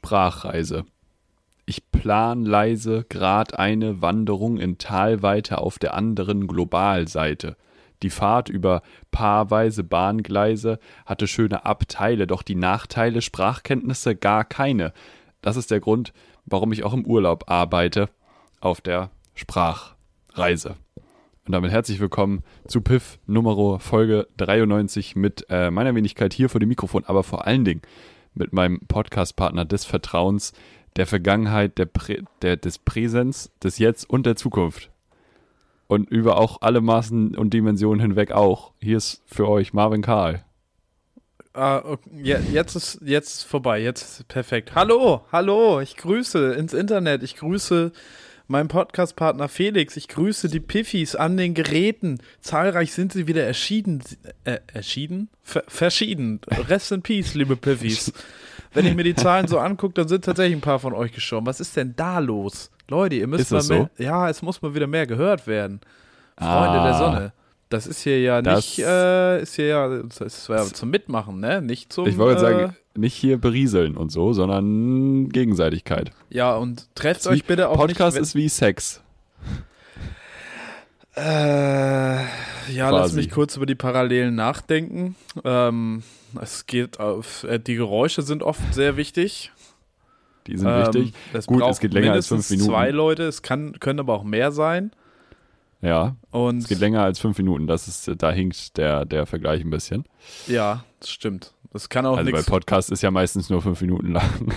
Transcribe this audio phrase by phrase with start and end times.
[0.00, 0.86] Sprachreise.
[1.66, 7.56] Ich plan leise grad eine Wanderung in Talweite auf der anderen Globalseite.
[8.02, 14.94] Die Fahrt über paarweise Bahngleise hatte schöne Abteile, doch die Nachteile Sprachkenntnisse gar keine.
[15.42, 16.14] Das ist der Grund,
[16.46, 18.08] warum ich auch im Urlaub arbeite
[18.60, 20.76] auf der Sprachreise.
[21.44, 26.58] Und damit herzlich willkommen zu Piff Nummer Folge 93 mit äh, meiner Wenigkeit hier vor
[26.58, 27.82] dem Mikrofon, aber vor allen Dingen
[28.34, 30.52] mit meinem Podcast-Partner des Vertrauens,
[30.96, 34.90] der Vergangenheit, der, Prä der des Präsens, des Jetzt und der Zukunft.
[35.86, 38.72] Und über auch alle Maßen und Dimensionen hinweg auch.
[38.80, 40.44] Hier ist für euch Marvin Karl.
[41.52, 42.10] Ah, okay.
[42.22, 44.76] ja, jetzt ist jetzt vorbei, jetzt ist perfekt.
[44.76, 47.90] Hallo, hallo, ich grüße ins Internet, ich grüße
[48.50, 52.18] meinen Podcast-Partner Felix, ich grüße die Piffis an den Geräten.
[52.40, 54.02] Zahlreich sind sie wieder erschieden.
[54.44, 55.28] Äh, erschieden?
[55.42, 56.40] Ver verschieden.
[56.68, 58.12] Rest in Peace, liebe Piffis.
[58.72, 61.46] Wenn ich mir die Zahlen so angucke, dann sind tatsächlich ein paar von euch gestorben.
[61.46, 62.70] Was ist denn da los?
[62.88, 63.90] Leute, ihr müsst Ist mal mehr.
[63.96, 64.02] so?
[64.04, 65.80] Ja, es muss mal wieder mehr gehört werden.
[66.36, 66.84] Freunde Ah.
[66.86, 67.32] der Sonne.
[67.68, 71.38] Das ist hier ja Das- nicht, äh, ist hier ja, das ist ja zum Mitmachen,
[71.38, 71.62] ne?
[71.62, 72.06] Nicht zum.
[72.08, 76.10] Ich wollte äh, sagen, nicht hier berieseln und so, sondern Gegenseitigkeit.
[76.28, 78.22] Ja, und trefft euch bitte auch Podcast nicht.
[78.22, 79.02] ist wie Sex.
[81.16, 82.24] Äh, ja,
[82.90, 83.16] lass Quasi.
[83.16, 85.16] mich kurz über die Parallelen nachdenken.
[85.44, 86.02] Ähm,
[86.40, 89.50] es geht auf, äh, die Geräusche sind oft sehr wichtig.
[90.46, 91.14] Die sind Ähm, wichtig.
[91.32, 92.70] Es Gut, es geht länger als fünf Minuten.
[92.70, 94.92] zwei Leute, es kann, können aber auch mehr sein.
[95.82, 97.66] Ja, Und es geht länger als fünf Minuten.
[97.66, 100.04] Das ist, da hinkt der, der Vergleich ein bisschen.
[100.46, 101.54] ja, das stimmt.
[101.72, 102.46] Das kann auch Also nichts.
[102.46, 104.28] Podcast ist ja meistens nur fünf Minuten lang.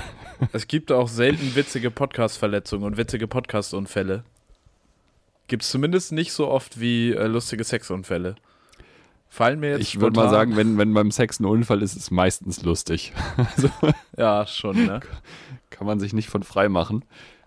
[0.52, 4.24] Es gibt auch selten witzige Podcast-Verletzungen und witzige Podcast-Unfälle.
[5.48, 8.36] Gibt es zumindest nicht so oft wie äh, lustige Sexunfälle.
[9.30, 12.04] Fallen mir jetzt Ich würde mal sagen, wenn, wenn beim Sex ein Unfall ist, ist
[12.04, 13.14] es meistens lustig.
[13.38, 13.70] Also
[14.18, 15.00] Ja, schon, ne?
[15.70, 17.06] kann man sich nicht von frei machen.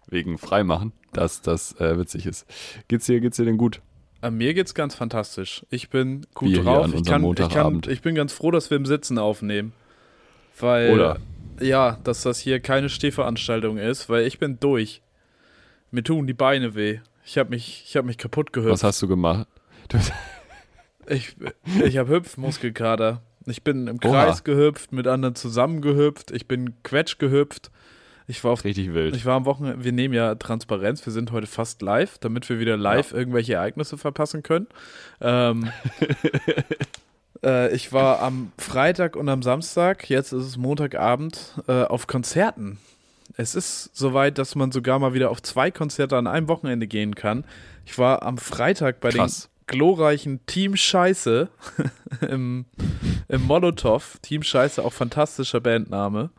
[0.09, 2.47] Wegen Freimachen, dass das äh, witzig ist.
[2.89, 3.83] Geht's dir, geht's dir denn gut?
[4.27, 5.65] Äh, mir geht's ganz fantastisch.
[5.71, 6.87] Ich bin gut Wir drauf.
[6.93, 9.73] ich, kann, ich, kann, ich bin ganz froh, dass wir im Sitzen aufnehmen.
[10.59, 11.19] Weil, Oder?
[11.61, 15.03] ja, dass das hier keine Stehveranstaltung ist, weil ich bin durch.
[15.91, 17.01] Mir tun die Beine weh.
[17.25, 18.73] Ich habe mich, ich hab mich kaputt gehüpft.
[18.73, 19.47] Was hast du gemacht?
[19.89, 19.99] Du,
[21.09, 21.37] Ich,
[21.85, 23.23] ich habe Hüpfmuskelkater.
[23.47, 24.25] Ich bin im Oha.
[24.25, 26.33] Kreis gehüpft, mit anderen zusammengehüpft.
[26.33, 27.71] Ich bin quetsch gehüpft.
[28.29, 29.15] Ich war auf richtig wild.
[29.15, 32.59] Ich war am Wochenende, wir nehmen ja Transparenz, wir sind heute fast live, damit wir
[32.59, 34.67] wieder live irgendwelche Ereignisse verpassen können.
[35.21, 35.71] Ähm,
[37.45, 42.79] äh, ich war am Freitag und am Samstag, jetzt ist es Montagabend, äh, auf Konzerten.
[43.37, 47.15] Es ist soweit, dass man sogar mal wieder auf zwei Konzerte an einem Wochenende gehen
[47.15, 47.45] kann.
[47.85, 49.43] Ich war am Freitag bei Krass.
[49.43, 51.49] den glorreichen Team Scheiße
[52.29, 52.65] im,
[53.29, 54.19] im Molotow.
[54.23, 56.31] Team Scheiße, auch fantastischer Bandname.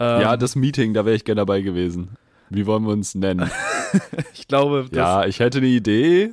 [0.00, 2.16] Ähm, ja, das Meeting, da wäre ich gerne dabei gewesen.
[2.48, 3.50] Wie wollen wir uns nennen?
[4.34, 6.32] ich glaube, das, ja, ich hätte eine Idee.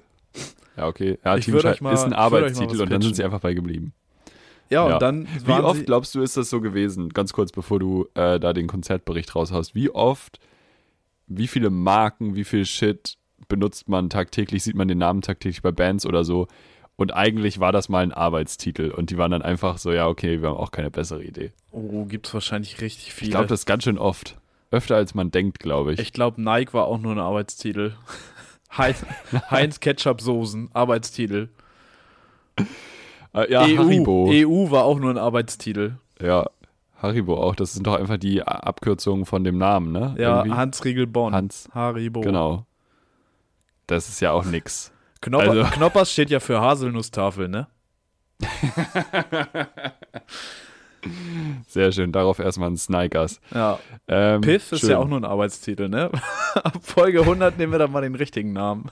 [0.78, 1.20] Ja, okay.
[1.24, 3.94] Ja, Team mal- ist ein Arbeitstitel und dann sind sie einfach bei geblieben.
[4.70, 5.00] Ja, und Ja.
[5.00, 7.10] dann Wie oft glaubst du, ist das so gewesen?
[7.10, 9.76] Ganz kurz, bevor du äh, da den Konzertbericht raushaust.
[9.76, 10.40] Wie oft,
[11.28, 13.18] wie viele Marken, wie viel Shit
[13.48, 14.64] benutzt man tagtäglich?
[14.64, 16.48] Sieht man den Namen tagtäglich bei Bands oder so?
[16.98, 20.42] Und eigentlich war das mal ein Arbeitstitel und die waren dann einfach so, ja, okay,
[20.42, 21.52] wir haben auch keine bessere Idee.
[21.72, 23.30] Oh, gibt's wahrscheinlich richtig viele.
[23.30, 24.36] Ich glaube, das ist ganz schön oft.
[24.72, 26.00] Öfter als man denkt, glaube ich.
[26.00, 27.94] Ich glaube, Nike war auch nur ein Arbeitstitel.
[28.78, 29.06] Heinz,
[29.52, 31.50] Heinz Ketchup Soßen, Arbeitstitel.
[33.34, 34.30] Äh, ja, EU, Haribo.
[34.32, 35.98] EU war auch nur ein Arbeitstitel.
[36.20, 36.50] Ja,
[37.00, 37.54] Haribo auch.
[37.56, 40.16] Das sind doch einfach die Abkürzungen von dem Namen, ne?
[40.18, 40.58] Ja, Irgendwie.
[40.58, 41.36] Hans Riegel Bonn.
[41.36, 41.70] Hans.
[41.74, 42.22] Haribo.
[42.22, 42.66] Genau.
[43.86, 44.92] Das ist ja auch nix.
[45.22, 47.68] Knopper, Also- Knoppers steht ja für Haselnusstafel, ne?
[51.68, 52.12] Sehr schön.
[52.12, 53.40] Darauf erstmal ein Snikers.
[53.54, 53.80] Ja.
[54.08, 54.90] Ähm, Piff ist schön.
[54.92, 56.10] ja auch nur ein Arbeitstitel, ne?
[56.56, 58.92] Ab Folge 100 nehmen wir dann mal den richtigen Namen.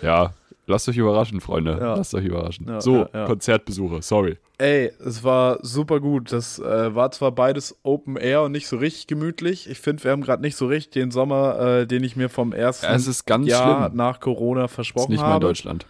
[0.00, 0.32] Ja,
[0.66, 1.78] lasst euch überraschen, Freunde.
[1.80, 1.94] Ja.
[1.94, 2.66] Lasst euch überraschen.
[2.68, 3.26] Ja, so, ja.
[3.26, 4.38] Konzertbesuche, sorry.
[4.58, 6.32] Ey, es war super gut.
[6.32, 9.68] Das äh, war zwar beides Open Air und nicht so richtig gemütlich.
[9.68, 12.52] Ich finde, wir haben gerade nicht so richtig den Sommer, äh, den ich mir vom
[12.52, 13.96] ersten ist Jahr schlimm.
[13.96, 15.46] nach Corona Ist versprochen nicht mal habe.
[15.46, 15.86] Deutschland.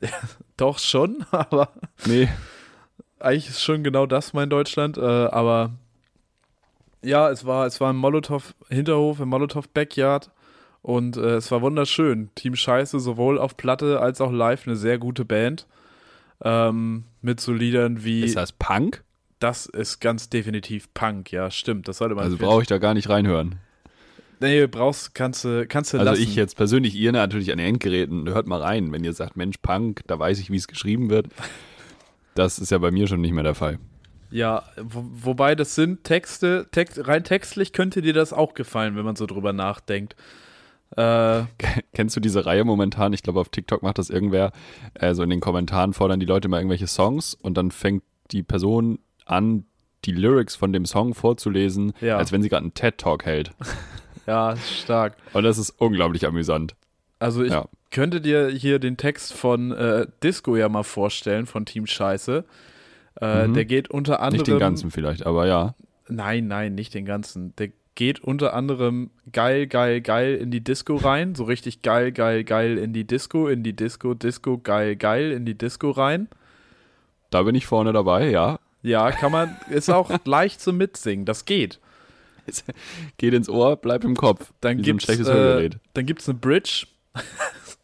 [0.56, 1.70] Doch schon, aber
[2.06, 2.28] Nee,
[3.18, 4.98] eigentlich ist schon genau das mein Deutschland.
[4.98, 5.70] Äh, aber
[7.02, 10.30] ja, es war, es war im Molotow Hinterhof, im Molotow Backyard.
[10.88, 12.30] Und äh, es war wunderschön.
[12.34, 15.66] Team Scheiße, sowohl auf Platte als auch live, eine sehr gute Band.
[16.42, 19.04] Ähm, mit so Liedern wie ist das Punk?
[19.38, 21.88] Das ist ganz definitiv Punk, ja, stimmt.
[21.88, 23.56] Das sollte man Also brauche ich da gar nicht reinhören.
[24.40, 26.22] Nee, brauchst, kannst du, kannst du Also lassen.
[26.22, 28.90] ich jetzt persönlich, ihr natürlich an den Endgeräten, hört mal rein.
[28.90, 31.26] Wenn ihr sagt, Mensch, Punk, da weiß ich, wie es geschrieben wird.
[32.34, 33.78] Das ist ja bei mir schon nicht mehr der Fall.
[34.30, 39.04] Ja, wo, wobei das sind Texte, Text, rein textlich könnte dir das auch gefallen, wenn
[39.04, 40.16] man so drüber nachdenkt.
[40.96, 41.42] Äh,
[41.92, 43.12] Kennst du diese Reihe momentan?
[43.12, 44.52] Ich glaube, auf TikTok macht das irgendwer.
[44.94, 48.42] Äh, so in den Kommentaren fordern die Leute mal irgendwelche Songs und dann fängt die
[48.42, 49.64] Person an,
[50.04, 52.16] die Lyrics von dem Song vorzulesen, Ja.
[52.16, 53.52] als wenn sie gerade einen TED-Talk hält.
[54.26, 55.16] ja, stark.
[55.34, 56.74] Und das ist unglaublich amüsant.
[57.18, 57.66] Also ich Ja.
[57.90, 62.44] könnte dir hier den Text von äh, Disco ja mal vorstellen, von Team Scheiße.
[63.20, 63.54] Äh, Mhm.
[63.54, 64.34] Der geht unter anderem.
[64.38, 65.74] Nicht den ganzen vielleicht, aber ja.
[66.08, 67.54] Nein, nein, nicht den ganzen.
[67.56, 71.34] Der geht unter anderem geil, geil, geil in die Disco rein.
[71.34, 75.44] So richtig geil, geil, geil in die Disco, in die Disco, Disco, geil, geil in
[75.44, 76.28] die Disco rein.
[77.30, 78.60] Da bin ich vorne dabei, ja.
[78.82, 81.24] Ja, kann man, ist auch leicht zum Mitsingen.
[81.24, 81.80] Das geht.
[83.16, 84.52] Geht ins Ohr, bleibt im Kopf.
[84.60, 86.86] Dann gibt's, schlechtes äh, dann gibt's eine Bridge.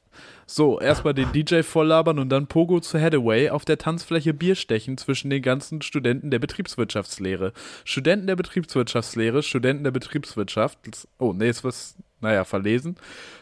[0.54, 4.96] so, erstmal den DJ volllabern und dann Pogo zu Hathaway auf der Tanzfläche Bier stechen
[4.96, 7.52] zwischen den ganzen Studenten der Betriebswirtschaftslehre.
[7.84, 10.78] Studenten der Betriebswirtschaftslehre, Studenten der Betriebswirtschaft.
[11.18, 12.94] Oh, nee, ist was, naja, verlesen.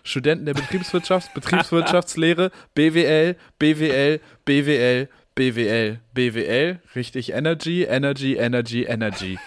[0.05, 9.39] Studenten der Betriebswirtschaft, Betriebswirtschaftslehre, BWL, BWL, BWL, BWL, BWL, richtig Energy, Energy, Energy, Energy.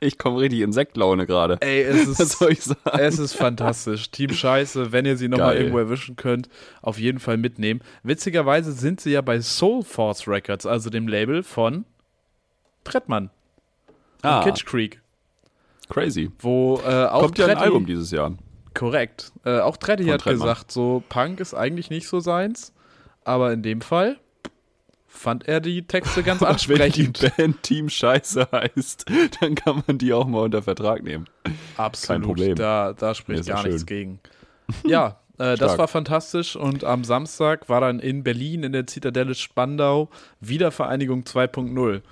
[0.00, 1.58] Ich komme richtig in Sektlaune gerade.
[1.60, 2.18] Ey, es ist.
[2.20, 2.80] Was soll ich sagen?
[2.98, 4.10] Es ist fantastisch.
[4.10, 6.48] Team Scheiße, wenn ihr sie nochmal irgendwo erwischen könnt,
[6.82, 7.80] auf jeden Fall mitnehmen.
[8.02, 11.84] Witzigerweise sind sie ja bei Soul Force Records, also dem Label von
[12.84, 13.30] Trettmann,
[14.22, 15.00] Ah, Kitsch Creek,
[15.88, 16.30] crazy.
[16.38, 18.32] wo äh, auch Kommt ja ein Album dieses Jahr.
[18.74, 19.32] Korrekt.
[19.44, 20.48] Äh, auch Tretti hat Trettmann.
[20.48, 22.72] gesagt, so Punk ist eigentlich nicht so seins,
[23.24, 24.18] aber in dem Fall
[25.20, 27.36] fand er die Texte ganz Wenn die ansprechend.
[27.36, 29.04] Band Team Scheiße heißt,
[29.40, 31.26] dann kann man die auch mal unter Vertrag nehmen.
[31.76, 32.22] Absolut.
[32.24, 32.56] Problem.
[32.56, 34.20] Da, da spricht gar nichts gegen.
[34.86, 39.34] Ja, äh, das war fantastisch und am Samstag war dann in Berlin in der Zitadelle
[39.34, 40.08] Spandau
[40.40, 41.96] Wiedervereinigung 2.0.
[41.96, 42.02] Äh,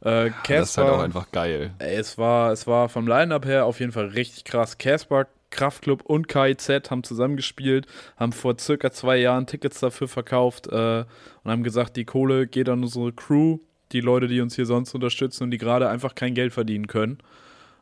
[0.00, 1.70] Das ist halt auch Casper, einfach geil.
[1.78, 4.78] ey, es war, es war vom Line-Up her auf jeden Fall richtig krass.
[4.78, 7.86] Casper, Kraftklub und KIZ haben zusammengespielt,
[8.16, 11.04] haben vor circa zwei Jahren Tickets dafür verkauft äh,
[11.44, 13.58] und haben gesagt, die Kohle geht an unsere Crew,
[13.92, 17.18] die Leute, die uns hier sonst unterstützen und die gerade einfach kein Geld verdienen können.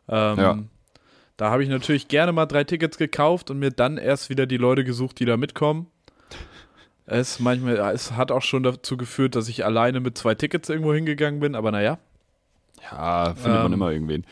[0.08, 0.58] Ähm, Ja.
[1.36, 4.56] Da habe ich natürlich gerne mal drei Tickets gekauft und mir dann erst wieder die
[4.56, 5.88] Leute gesucht, die da mitkommen.
[7.04, 10.94] Es manchmal, es hat auch schon dazu geführt, dass ich alleine mit zwei Tickets irgendwo
[10.94, 11.98] hingegangen bin, aber naja,
[12.90, 13.72] Ja, findet man Ähm.
[13.74, 14.24] immer irgendwen.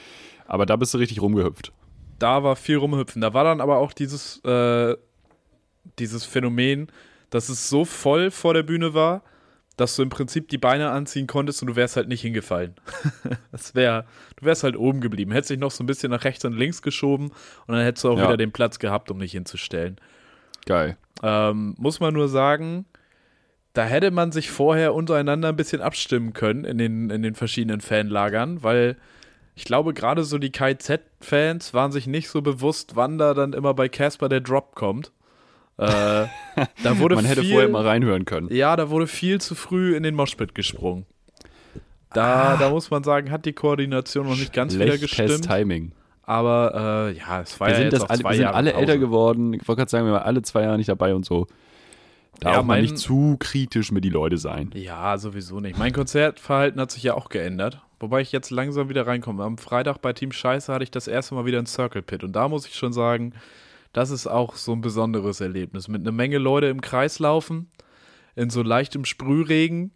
[0.47, 1.73] Aber da bist du richtig rumgehüpft.
[2.19, 3.21] Da war viel rumhüpfen.
[3.23, 4.97] Da war dann aber auch dieses, äh,
[5.99, 6.89] dieses Phänomen,
[7.31, 9.23] dass es so voll vor der Bühne war,
[9.77, 12.75] dass du im Prinzip die Beine anziehen konntest und du wärst halt nicht hingefallen.
[13.53, 14.07] das wär,
[14.37, 15.33] du wärst halt oben geblieben.
[15.33, 17.31] Hättest dich noch so ein bisschen nach rechts und links geschoben
[17.67, 18.25] und dann hättest du auch Ja.
[18.29, 19.97] wieder den Platz gehabt, um dich hinzustellen.
[20.67, 20.97] Geil.
[21.23, 22.85] Ähm, muss man nur sagen,
[23.73, 27.81] da hätte man sich vorher untereinander ein bisschen abstimmen können in den, in den verschiedenen
[27.81, 28.97] Fanlagern, weil
[29.55, 33.75] ich glaube, gerade so die KZ-Fans waren sich nicht so bewusst, wann da dann immer
[33.75, 35.13] bei Casper der Drop kommt.
[35.77, 35.87] Äh,
[36.83, 38.49] da wurde Man hätte viel, vorher mal reinhören können.
[38.53, 41.07] Ja, da wurde viel zu früh in den Moshpit gesprungen.
[42.11, 42.15] Ah.
[42.15, 45.45] Da, da muss man sagen, hat die Koordination noch nicht ganz wieder gestimmt.
[45.45, 45.93] Timing.
[46.23, 48.81] Aber äh, ja, es war Wir ja sind, jetzt das alle, wir sind alle Pause.
[48.81, 49.53] älter geworden.
[49.53, 51.47] Ich wollte gerade sagen, wir waren alle zwei Jahre nicht dabei und so.
[52.41, 54.71] Da Ja, mein- nicht zu kritisch mit die Leute sein.
[54.75, 55.79] Ja, sowieso nicht.
[55.79, 57.81] Mein Konzertverhalten hat sich ja auch geändert.
[58.01, 59.45] Wobei ich jetzt langsam wieder reinkomme.
[59.45, 62.23] Am Freitag bei Team Scheiße hatte ich das erste Mal wieder ein Circle Pit.
[62.25, 63.33] Und da muss ich schon sagen,
[63.93, 65.89] das ist auch so ein besonderes Erlebnis.
[65.89, 67.71] Mit einer Menge Leute im Kreis laufen,
[68.35, 69.93] in so leichtem Sprühregen.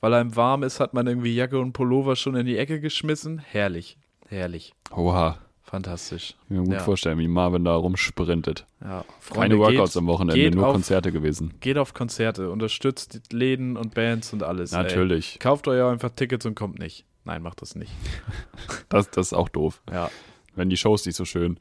[0.00, 3.38] Weil einem warm ist, hat man irgendwie Jacke und Pullover schon in die Ecke geschmissen.
[3.38, 4.74] Herrlich, herrlich.
[4.90, 5.38] Oha.
[5.72, 6.34] Fantastisch.
[6.42, 6.80] Ich kann mir gut Ja.
[6.80, 8.66] vorstellen, wie Marvin da rumsprintet.
[8.82, 11.54] Ja, Keine Workouts geht, am Wochenende, nur auf- Konzerte gewesen.
[11.60, 14.72] Geht auf Konzerte, unterstützt Läden und Bands und alles.
[14.74, 14.82] ey.
[14.82, 15.38] Natürlich.
[15.38, 17.06] Kauft euch einfach Tickets und kommt nicht.
[17.24, 17.90] Nein, macht das nicht.
[18.90, 19.80] Das, das ist auch doof.
[19.90, 20.10] Ja,
[20.54, 21.58] Wenn die Shows nicht so schön.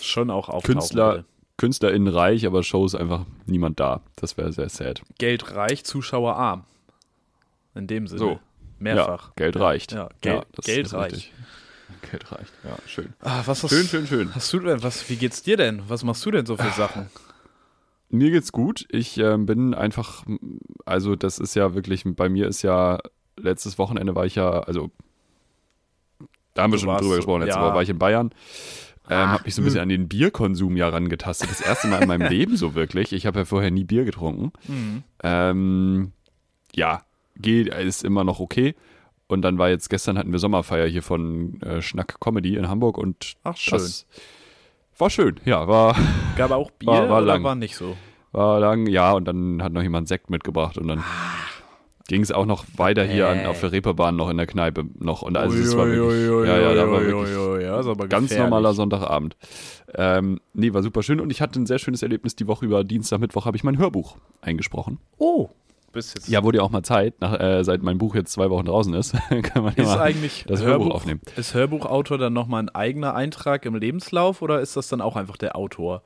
[0.00, 0.74] schon auch auftauchen.
[0.76, 1.24] Künstler.
[1.56, 4.02] KünstlerInnen reich, aber Shows einfach niemand da.
[4.14, 5.02] Das wäre sehr sad.
[5.18, 6.62] Geld reich, Zuschauer arm.
[7.74, 8.18] In dem Sinne.
[8.20, 8.40] So.
[8.78, 9.26] Mehrfach.
[9.30, 9.92] Ja, Geld reicht.
[9.92, 11.12] Ja, Geld- das Geld ist reich.
[11.12, 11.32] richtig.
[12.10, 12.52] Geld reicht.
[12.64, 13.12] Ja, schön.
[13.20, 14.34] Ah, was hast, Schön, schön, schön.
[14.34, 14.82] hast du denn?
[14.82, 15.82] Was, wie geht's dir denn?
[15.88, 17.08] Was machst du denn so für Sachen?
[18.08, 18.86] Mir geht's gut.
[18.90, 20.24] Ich ähm, bin einfach,
[20.84, 22.98] also das ist ja wirklich, bei mir ist ja,
[23.36, 24.90] letztes Wochenende war ich ja, also
[26.54, 27.64] da haben wir Du schon drüber gesprochen, letzte ja.
[27.66, 28.30] Woche war ich in Bayern.
[29.08, 31.50] Ähm, Ah, habe mich so ein bisschen an den Bierkonsum ja rangetastet.
[31.50, 33.12] Das erste Mal in meinem Leben so wirklich.
[33.12, 34.52] Ich habe ja vorher nie Bier getrunken.
[34.68, 35.02] Mhm.
[35.22, 36.12] Ähm,
[36.74, 37.02] ja,
[37.36, 38.74] geht, ist immer noch okay.
[39.32, 42.98] Und dann war jetzt, gestern hatten wir Sommerfeier hier von äh, Schnack Comedy in Hamburg
[42.98, 43.78] und Ach, schön.
[43.78, 44.06] das
[44.98, 45.40] war schön.
[45.44, 45.96] Ja, war,
[46.36, 47.42] Gab auch Bier war- war lang.
[47.42, 47.96] war nicht so?
[48.32, 51.02] war lang, ja, und dann hat noch jemand Sekt mitgebracht und dann
[52.08, 53.46] ging es auch noch weiter hier an, Äh.
[53.46, 55.20] auf der Reeperbahn noch in der Kneipe noch.
[55.22, 58.72] Und also es war wirklich, ui, ja, ja, da war wirklich ui, ui, ganz normaler
[58.74, 59.36] Sonntagabend.
[59.94, 62.84] Ähm, nee, war super schön und ich hatte ein sehr schönes Erlebnis die Woche über
[62.84, 64.98] Dienstag, Mittwoch habe ich mein Hörbuch eingesprochen.
[65.18, 65.50] Oh,
[65.92, 66.28] bist jetzt.
[66.28, 68.94] Ja, wurde ja auch mal Zeit, nach, äh, seit mein Buch jetzt zwei Wochen draußen
[68.94, 71.20] ist, kann man ja Ist mal eigentlich das Hörbuch aufnehmen.
[71.36, 75.36] Ist Hörbuchautor dann nochmal ein eigener Eintrag im Lebenslauf oder ist das dann auch einfach
[75.36, 76.02] der Autor?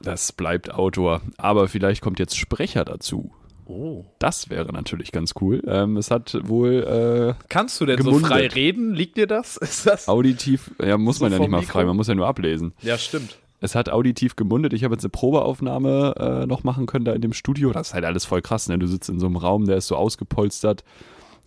[0.00, 1.22] Das bleibt Autor.
[1.38, 3.32] Aber vielleicht kommt jetzt Sprecher dazu.
[3.64, 4.04] Oh.
[4.18, 5.62] Das wäre natürlich ganz cool.
[5.66, 8.22] Ähm, es hat wohl äh, Kannst du denn Gemundet.
[8.22, 8.92] so frei reden?
[8.92, 9.56] Liegt dir das?
[9.58, 10.08] Ist das?
[10.08, 12.74] auditiv, ja, muss So man ja nicht mal frei, man muss ja nur ablesen.
[12.82, 13.38] Ja, stimmt.
[13.62, 14.72] Es hat auditiv gemundet.
[14.74, 17.72] Ich habe jetzt eine Probeaufnahme äh, noch machen können da in dem Studio.
[17.72, 18.78] Das ist halt alles voll krass, ne?
[18.78, 20.84] Du sitzt in so einem Raum, der ist so ausgepolstert,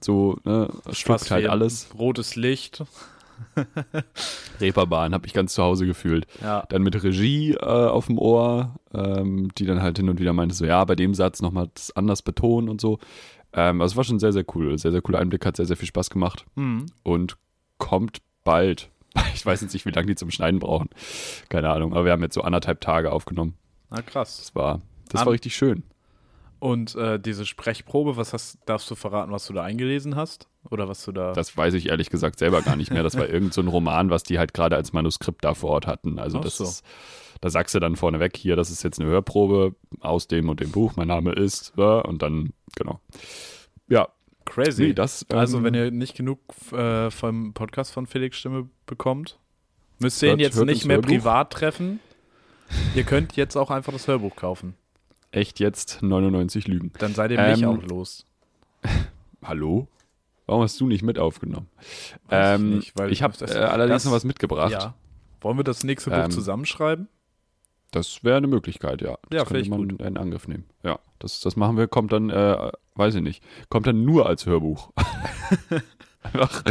[0.01, 1.89] so, ne, schluckt halt alles.
[1.98, 2.84] Rotes Licht.
[4.62, 6.25] Reeperbahn habe ich ganz zu Hause gefühlt.
[6.41, 6.63] Ja.
[6.69, 10.55] Dann mit Regie äh, auf dem Ohr, ähm, die dann halt hin und wieder meinte,
[10.55, 13.00] so ja, bei dem Satz nochmal das anders betonen und so.
[13.53, 14.77] Ähm, also es war schon sehr, sehr cool.
[14.77, 16.86] Sehr, sehr cooler Einblick, hat sehr, sehr viel Spaß gemacht Hm.
[17.03, 17.38] und
[17.77, 18.89] kommt bald.
[19.34, 20.89] Ich weiß jetzt nicht, wie lange die zum Schneiden brauchen.
[21.50, 23.53] Keine Ahnung, aber wir haben jetzt so anderthalb Tage aufgenommen.
[23.91, 24.38] Na krass.
[24.39, 25.84] Das war, das Am- war richtig schön.
[26.60, 30.48] Und äh, diese Sprechprobe, was hast, darfst du verraten, was du da eingelesen hast?
[30.72, 31.34] Oder was du da.
[31.34, 33.03] Das weiß ich ehrlich gesagt selber gar nicht mehr.
[33.03, 35.86] Das war irgend so ein Roman, was die halt gerade als Manuskript da vor Ort
[35.86, 36.17] hatten.
[36.17, 36.63] Also Ach das so.
[36.63, 36.84] ist,
[37.41, 40.72] da sagst du dann vorneweg, hier, das ist jetzt eine Hörprobe aus dem und dem
[40.72, 43.00] Buch, mein Name ist, und dann, genau.
[43.88, 44.07] Ja,
[44.46, 44.84] crazy.
[44.88, 45.25] nee, das.
[45.30, 46.40] ähm, also, wenn ihr nicht genug
[46.72, 49.38] äh, vom Podcast von Felix Stimme bekommt,
[50.00, 51.10] müsst ihr ihn jetzt nicht mehr Hörbuch.
[51.10, 52.00] privat treffen.
[52.96, 54.75] Ihr könnt jetzt auch einfach das Hörbuch kaufen.
[55.32, 56.92] echt jetzt 99 Lügen.
[57.00, 58.25] Dann seid ihr mich Ähm, auch los.
[59.44, 59.88] Hallo?
[60.48, 61.68] Warum hast du nicht mit aufgenommen?
[61.82, 64.72] Ich ähm, weil ich habe äh, allerdings das- noch was mitgebracht.
[64.72, 64.94] Ja.
[65.42, 67.08] Wollen wir das nächste Buch Ähm, zusammenschreiben?
[67.96, 69.18] Das wäre eine Möglichkeit, ja.
[69.30, 70.02] Das Ja, könnte man gut.
[70.02, 70.66] in Angriff nehmen.
[70.84, 74.46] Ja, das, das machen wir, kommt dann, äh, weiß ich nicht, kommt dann nur als
[74.46, 74.92] Hörbuch.
[76.24, 76.64] Einfach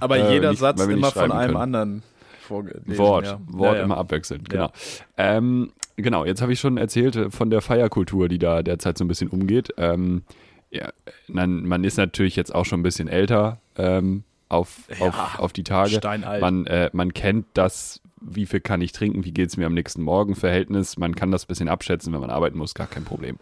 [0.00, 1.56] Aber äh, jeder nicht- Satz immer von einem können.
[1.56, 2.02] anderen
[2.42, 2.98] vorgelesen.
[2.98, 3.40] Wort, ja.
[3.48, 4.70] Wort ja, immer abwechselnd, genau.
[5.16, 9.04] Ähm, genau, jetzt habe ich schon erzählt äh, von der Feierkultur, die da derzeit so
[9.04, 9.74] ein bisschen umgeht.
[9.78, 10.22] Ähm,
[10.70, 10.90] ja,
[11.26, 15.52] man, man ist natürlich jetzt auch schon ein bisschen älter ähm, auf, Ja, auf, auf
[15.52, 15.90] die Tage.
[15.96, 16.40] Steinalt.
[16.40, 19.74] Man, äh, man kennt das, wie viel kann ich trinken, wie geht es mir am
[19.74, 20.98] nächsten Morgen Verhältnis.
[20.98, 23.38] Man kann das ein bisschen abschätzen, wenn man arbeiten muss, gar kein Problem.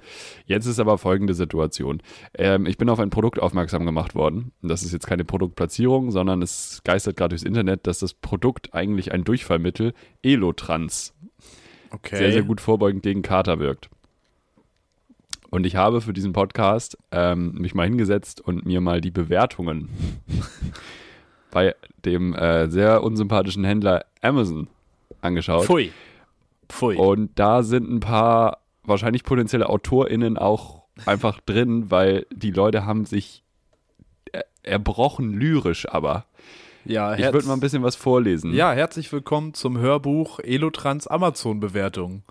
[0.46, 2.02] Jetzt ist aber folgende Situation.
[2.34, 4.52] Ähm, ich bin auf ein Produkt aufmerksam gemacht worden.
[4.62, 9.12] Das ist jetzt keine Produktplatzierung, sondern es geistert gerade durchs Internet, dass das Produkt eigentlich
[9.12, 11.14] ein Durchfallmittel Elotrans
[11.90, 12.16] okay.
[12.16, 13.90] sehr, sehr gut vorbeugend gegen Kater wirkt.
[15.50, 19.88] Und ich habe für diesen Podcast ähm, mich mal hingesetzt und mir mal die Bewertungen
[21.50, 21.74] bei
[22.04, 24.68] dem äh, sehr unsympathischen Händler Amazon
[25.20, 25.64] angeschaut.
[25.66, 25.92] Pfui.
[26.68, 26.96] Pfui.
[26.96, 33.04] Und da sind ein paar wahrscheinlich potenzielle AutorInnen auch einfach drin, weil die Leute haben
[33.04, 33.42] sich
[34.32, 36.24] er- erbrochen lyrisch, aber
[36.84, 38.54] ja, ich würde mal ein bisschen was vorlesen.
[38.54, 42.22] Ja, herzlich willkommen zum Hörbuch Elotrans Amazon-Bewertung.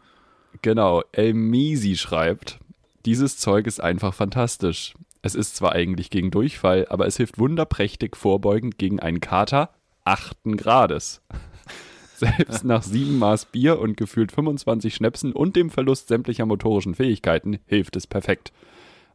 [0.63, 2.59] Genau, El Misi schreibt,
[3.05, 4.95] dieses Zeug ist einfach fantastisch.
[5.21, 9.71] Es ist zwar eigentlich gegen Durchfall, aber es hilft wunderprächtig vorbeugend gegen einen Kater
[10.03, 11.21] achten Grades.
[12.15, 17.59] Selbst nach sieben Maß Bier und gefühlt 25 Schnäpsen und dem Verlust sämtlicher motorischen Fähigkeiten
[17.67, 18.51] hilft es perfekt.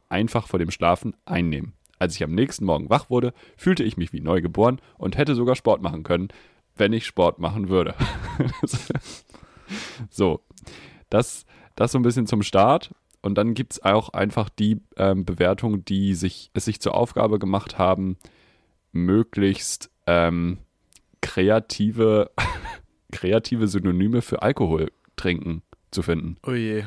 [0.09, 1.73] Einfach vor dem Schlafen einnehmen.
[1.99, 5.57] Als ich am nächsten Morgen wach wurde, fühlte ich mich wie neugeboren und hätte sogar
[5.57, 6.29] Sport machen können,
[6.77, 7.95] wenn ich Sport machen würde.
[10.11, 10.41] so,
[11.11, 11.45] das,
[11.75, 12.95] das so ein bisschen zum Start.
[13.23, 17.39] Und dann gibt es auch einfach die ähm, Bewertung, die sich, es sich zur Aufgabe
[17.39, 18.17] gemacht haben,
[18.91, 20.59] möglichst ähm,
[21.21, 22.31] kreative,
[23.13, 25.63] kreative Synonyme für Alkohol trinken
[25.93, 26.37] zu finden.
[26.45, 26.85] Oh je.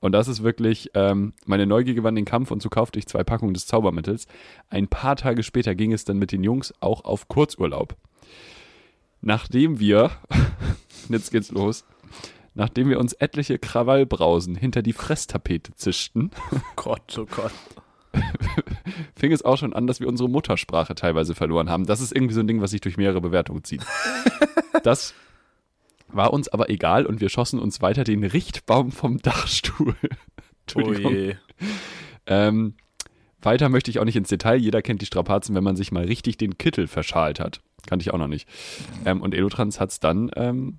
[0.00, 3.24] Und das ist wirklich, ähm, meine Neugier gewann den Kampf und so kaufte ich zwei
[3.24, 4.26] Packungen des Zaubermittels.
[4.70, 7.96] Ein paar Tage später ging es dann mit den Jungs auch auf Kurzurlaub.
[9.20, 10.12] Nachdem wir,
[11.08, 11.84] jetzt geht's los,
[12.58, 16.32] nachdem wir uns etliche Krawallbrausen hinter die Fresstapete zischten,
[16.76, 17.52] Gott, oh Gott.
[19.14, 21.86] fing es auch schon an, dass wir unsere Muttersprache teilweise verloren haben.
[21.86, 23.82] Das ist irgendwie so ein Ding, was sich durch mehrere Bewertungen zieht.
[24.84, 25.12] Das
[26.06, 29.94] war uns aber egal und wir schossen uns weiter den Richtbaum vom Dachstuhl.
[30.74, 31.14] Oh Entschuldigung.
[31.14, 31.36] je.
[32.26, 32.74] Ähm,
[33.40, 34.56] weiter möchte ich auch nicht ins Detail.
[34.56, 37.62] Jeder kennt die Strapazen, wenn man sich mal richtig den Kittel verschalt hat.
[37.86, 38.46] Kannte ich auch noch nicht.
[39.06, 40.78] Ähm, und Elotrans hat es dann ähm,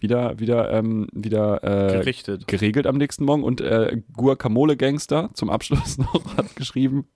[0.00, 2.46] wieder, wieder, ähm, wieder äh, Gerichtet.
[2.46, 3.42] geregelt am nächsten Morgen.
[3.42, 7.06] Und äh, Guacamole Gangster zum Abschluss noch hat geschrieben,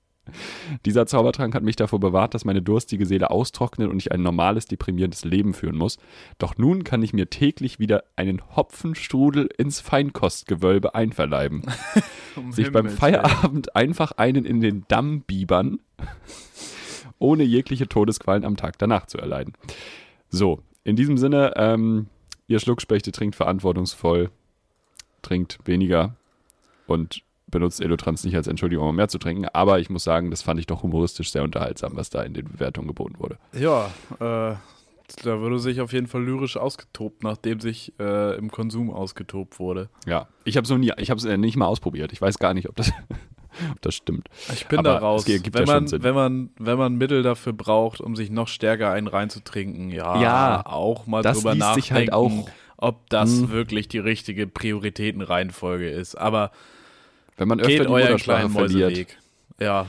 [0.86, 4.66] Dieser Zaubertrank hat mich davor bewahrt, dass meine durstige Seele austrocknet und ich ein normales,
[4.66, 5.98] deprimierendes Leben führen muss.
[6.38, 11.62] Doch nun kann ich mir täglich wieder einen Hopfenstrudel ins Feinkostgewölbe einverleiben.
[12.36, 15.78] Um Sich beim Himmels Feierabend einfach einen in den Damm biebern,
[17.20, 19.52] ohne jegliche Todesqualen am Tag danach zu erleiden.
[20.30, 22.08] So, in diesem Sinne, ähm,
[22.46, 24.30] ihr Schluckspechte trinkt verantwortungsvoll,
[25.22, 26.14] trinkt weniger
[26.86, 29.46] und benutzt Elotrans nicht als Entschuldigung, um mehr zu trinken.
[29.46, 32.46] Aber ich muss sagen, das fand ich doch humoristisch sehr unterhaltsam, was da in den
[32.46, 33.38] Bewertungen geboten wurde.
[33.52, 33.86] Ja,
[34.18, 34.56] äh,
[35.22, 39.88] da wurde sich auf jeden Fall lyrisch ausgetobt, nachdem sich äh, im Konsum ausgetobt wurde.
[40.06, 42.12] Ja, ich habe es nie, ich habe es nicht mal ausprobiert.
[42.12, 42.92] Ich weiß gar nicht, ob das,
[43.80, 44.28] das stimmt.
[44.52, 45.26] Ich bin Aber da raus.
[45.26, 46.02] es gibt wenn, ja schon man, Sinn.
[46.02, 50.62] wenn, man, wenn man Mittel dafür braucht, um sich noch stärker einen reinzutrinken, ja, Ja,
[50.66, 53.50] auch mal das drüber nachdenken, sich halt auch- ob das Hm.
[53.50, 56.16] wirklich die richtige Prioritätenreihenfolge ist.
[56.16, 56.50] Aber
[57.37, 59.16] Wenn man öfter geht die Muttersprache verliert.
[59.61, 59.87] Ja,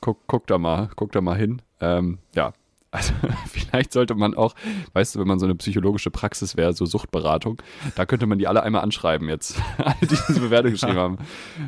[0.00, 1.62] guck, guck da mal, guck da mal hin.
[1.80, 2.52] Ähm, ja,
[2.90, 3.12] also
[3.46, 4.54] vielleicht sollte man auch,
[4.92, 7.62] weißt du, wenn man so eine psychologische Praxis wäre, so Suchtberatung,
[7.94, 11.18] da könnte man die alle einmal anschreiben jetzt, alle, die diese Bewertung geschrieben haben.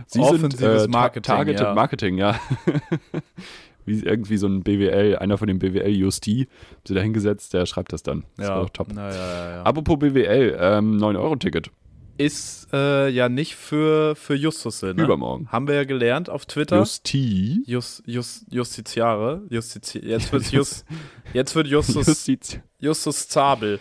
[0.06, 1.74] Sie Offensives sind äh, Marketing, Targeted ja.
[1.74, 2.38] Marketing, ja.
[3.84, 7.94] Wie irgendwie so ein BWL, einer von den BWL-Justi, haben sie da hingesetzt, der schreibt
[7.94, 8.24] das dann.
[8.36, 8.54] Das ja.
[8.54, 8.92] war doch top.
[8.94, 9.62] Ja.
[9.62, 11.70] Apropos BWL, ähm, 9-Euro-Ticket,
[12.18, 14.90] Ist äh, ja nicht für, für Justus, ne?
[14.90, 15.48] übermorgen.
[15.50, 16.78] Haben wir ja gelernt auf Twitter.
[16.78, 17.62] Justi.
[17.64, 19.42] Just, Just, Justiziare.
[19.48, 20.84] Justizi jetzt wird Just,
[21.32, 22.60] jetzt wird Justus, Justiz.
[22.80, 23.80] Justus Zabel.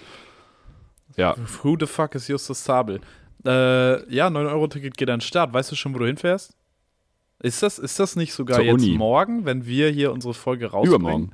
[1.18, 3.02] Ja, Who the fuck ist Justus Zabel?
[3.46, 5.54] Äh, ja, 9-Euro-Ticket geht an den Start.
[5.54, 6.56] Weißt du schon, wo du hinfährst?
[7.42, 8.98] Ist das, ist das nicht sogar Zur jetzt Uni.
[8.98, 11.02] morgen, wenn wir hier unsere Folge rausbringen?
[11.02, 11.32] Übermorgen.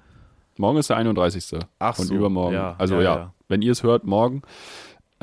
[0.58, 1.60] Morgen ist der 31.
[1.80, 2.54] Ach und so, übermorgen.
[2.56, 3.34] ja, also ja, ja, ja.
[3.48, 4.44] wenn ihr es hört, morgen.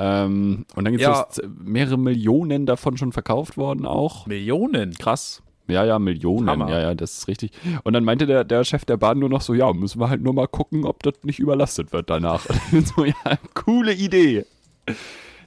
[0.02, 1.48] Ähm, und dann gibt es Ja.
[1.62, 4.26] mehrere Millionen davon schon verkauft worden auch.
[4.26, 4.94] Millionen.
[4.94, 5.42] Krass.
[5.68, 6.48] Ja, ja, Millionen.
[6.48, 6.70] Hammer.
[6.70, 7.52] Ja, ja, das ist richtig.
[7.84, 10.22] Und dann meinte der, der Chef der Bahn nur noch so, ja, müssen wir halt
[10.22, 12.46] nur mal gucken, ob das nicht überlastet wird danach.
[12.96, 13.14] So, ja,
[13.54, 14.46] coole Idee.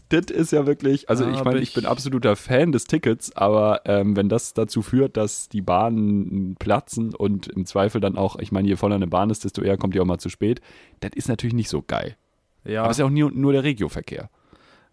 [0.09, 3.81] Das ist ja wirklich, also ich meine, ich ich- bin absoluter Fan des Tickets, aber
[3.85, 8.51] ähm, wenn das dazu führt, dass die Bahnen platzen und im Zweifel dann auch, ich
[8.51, 10.61] meine, je voller eine Bahn ist, desto eher kommt die auch mal zu spät,
[10.99, 12.15] das ist natürlich nicht so geil.
[12.63, 14.29] Ja, Aber es ist ja auch nur, nur der Regioverkehr.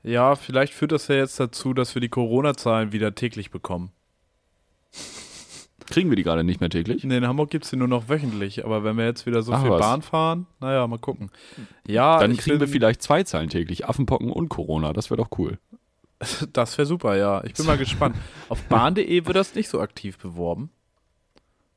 [0.02, 3.90] Ja, vielleicht führt das ja jetzt dazu, dass wir die Corona-Zahlen wieder täglich bekommen.
[5.86, 7.02] Kriegen wir die gerade nicht mehr täglich?
[7.02, 9.52] Nee, in Hamburg gibt es die nur noch wöchentlich, aber wenn wir jetzt wieder so
[9.52, 9.80] Ach, viel was.
[9.80, 11.30] Bahn fahren, naja, mal gucken.
[11.86, 15.30] Ja, Dann kriegen wir bin- vielleicht zwei Zahlen täglich, Affenpocken und Corona, das wäre doch
[15.38, 15.58] cool.
[16.52, 17.42] Das wäre super, ja.
[17.44, 18.14] Ich bin mal gespannt.
[18.50, 20.70] Auf bahn.de wird das nicht so aktiv beworben.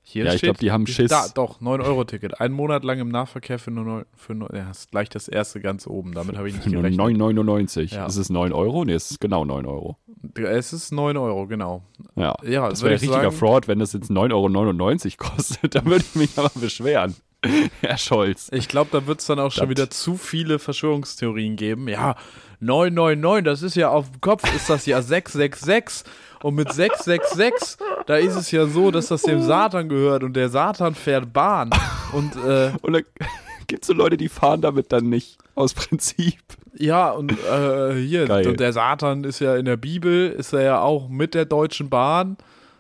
[0.06, 1.10] Hier Ja, ich steht- glaub, die haben Schiss.
[1.10, 2.42] Da, doch, 9-Euro-Ticket.
[2.42, 5.62] Einen Monat lang im Nahverkehr für nur neun, für neun, ja, ist gleich das erste
[5.62, 6.12] ganz oben.
[6.13, 7.00] Damit habe ich nicht gerechnet.
[7.00, 7.96] 9,99.
[7.96, 8.06] Ja.
[8.06, 8.84] Ist es 9 Euro?
[8.84, 9.98] Nee, es ist genau 9 Euro.
[10.36, 11.84] Es ist 9 Euro, genau.
[12.16, 15.74] Ja, Ja, das wäre ich richtiger sagen- Fraud, wenn das jetzt 9,99 Euro kostet.
[15.76, 17.16] Da würde ich mich aber beschweren.
[17.82, 18.50] Herr Scholz.
[18.54, 21.88] Ich glaube, da wird es dann auch schon wieder zu viele Verschwörungstheorien geben.
[21.89, 22.16] Ja,
[22.63, 26.10] 999, das ist ja auf dem Kopf, ist das ja 666.
[26.41, 30.49] Und mit 666, da ist es ja so, dass das dem Satan gehört und der
[30.49, 31.69] Satan fährt Bahn.
[32.12, 32.99] Und äh, Und da
[33.67, 35.38] gibt es so Leute, die fahren damit dann nicht.
[35.56, 36.41] Aus Prinzip.
[36.73, 38.56] ja, und äh, hier, Geil.
[38.58, 42.38] der Satan ist ja in der Bibel, ist er ja auch mit der Deutschen Bahn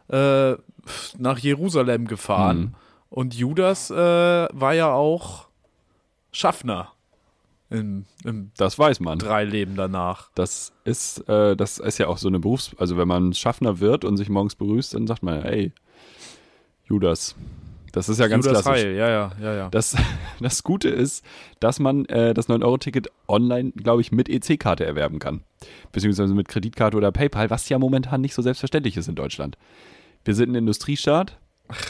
[0.09, 0.53] äh,
[1.17, 2.59] nach Jerusalem gefahren.
[2.59, 2.75] Mhm.
[3.09, 5.47] Und Judas äh, war ja auch
[6.31, 6.91] Schaffner
[7.73, 9.19] im, im Das weiß man.
[9.19, 10.29] drei Leben danach.
[10.35, 14.05] Das ist, äh, das ist ja auch so eine Berufs-, also wenn man Schaffner wird
[14.05, 15.71] und sich morgens begrüßt, dann sagt man, ey,
[16.85, 17.35] Judas.
[17.91, 18.83] Das ist ja ganz Judas klassisch.
[18.83, 19.69] Heil, ja, ja, ja, ja.
[19.69, 19.95] Das,
[20.39, 21.23] das Gute ist,
[21.59, 25.41] dass man äh, das 9-Euro-Ticket online, glaube ich, mit EC-Karte erwerben kann.
[25.91, 29.57] Beziehungsweise mit Kreditkarte oder PayPal, was ja momentan nicht so selbstverständlich ist in Deutschland.
[30.25, 31.37] Wir sind ein Industriestaat,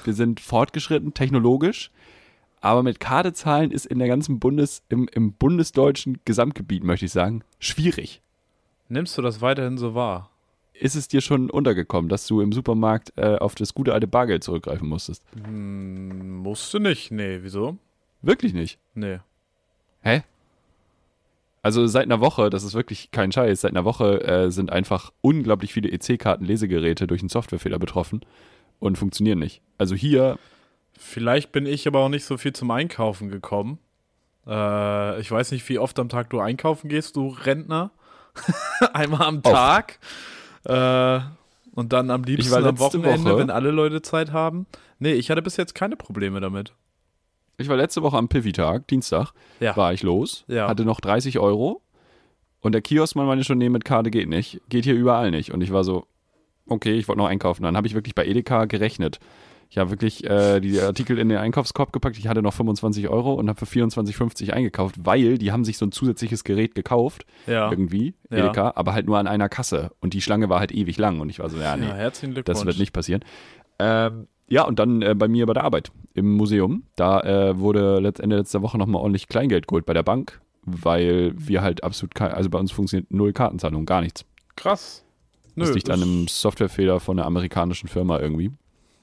[0.04, 1.92] wir sind fortgeschritten, technologisch,
[2.64, 7.12] aber mit Karte zahlen ist in der ganzen Bundes, im, im bundesdeutschen Gesamtgebiet, möchte ich
[7.12, 8.22] sagen, schwierig.
[8.88, 10.30] Nimmst du das weiterhin so wahr?
[10.72, 14.46] Ist es dir schon untergekommen, dass du im Supermarkt äh, auf das gute alte Bargeld
[14.46, 15.26] zurückgreifen musstest?
[15.44, 17.12] Hm, musste nicht.
[17.12, 17.78] Nee, wieso?
[18.22, 18.80] Wirklich nicht.
[18.96, 19.20] Nee.
[20.02, 20.24] Hä?
[21.64, 25.12] Also seit einer Woche, das ist wirklich kein Scheiß, seit einer Woche äh, sind einfach
[25.20, 28.22] unglaublich viele EC-Karten-Lesegeräte durch einen Softwarefehler betroffen
[28.80, 29.62] und funktionieren nicht.
[29.78, 30.40] Also hier,
[30.98, 33.80] Vielleicht bin ich aber auch nicht so viel zum Einkaufen gekommen.
[34.48, 37.92] Äh, ich weiß nicht, wie oft am Tag du einkaufen gehst, du Rentner.
[38.94, 39.54] Einmal am Oft.
[39.54, 40.00] Tag.
[40.66, 41.20] Äh,
[41.76, 44.66] und dann am liebsten am Wochenende, Woche- wenn alle Leute Zeit haben.
[45.00, 46.74] Nee, ich hatte bis jetzt keine Probleme damit.
[47.58, 49.76] ich war letzte Woche am Piffy-Tag, Dienstag, Ja.
[49.78, 50.68] war ich los, Ja.
[50.68, 51.82] hatte noch 30 Euro
[52.62, 55.52] und der Kioskmann meinte schon, nee, mit Karte geht nicht, geht hier überall nicht.
[55.52, 56.08] Und ich war so,
[56.68, 57.64] okay, ich wollte noch einkaufen.
[57.64, 59.20] Dann habe ich wirklich bei Edeka gerechnet.
[59.74, 62.20] Ich habe wirklich äh, die Artikel in den Einkaufskorb gepackt.
[62.20, 65.86] Ich hatte noch 25 Euro und habe für 24,50 eingekauft, weil die haben sich so
[65.88, 67.72] ein zusätzliches Gerät gekauft, Ja.
[67.72, 68.38] irgendwie, Ja.
[68.38, 69.90] Edeka, aber halt nur an einer Kasse.
[70.00, 71.22] Und die Schlange war halt ewig lang.
[71.22, 72.60] Und ich war so, ja, nee, Ja, herzlichen Glückwunsch.
[72.60, 73.26] das wird nicht passieren.
[73.80, 76.84] Ähm, ja, und dann äh, bei mir bei der Arbeit im Museum.
[76.96, 81.34] Da äh, wurde letzt, Ende letzter Woche nochmal ordentlich Kleingeld geholt bei der Bank, weil
[81.36, 84.24] wir halt absolut kein, also bei uns funktioniert null Kartenzahlung, gar nichts.
[84.56, 85.04] Krass.
[85.56, 88.52] Nö, das liegt an einem Softwarefehler von einer amerikanischen Firma irgendwie.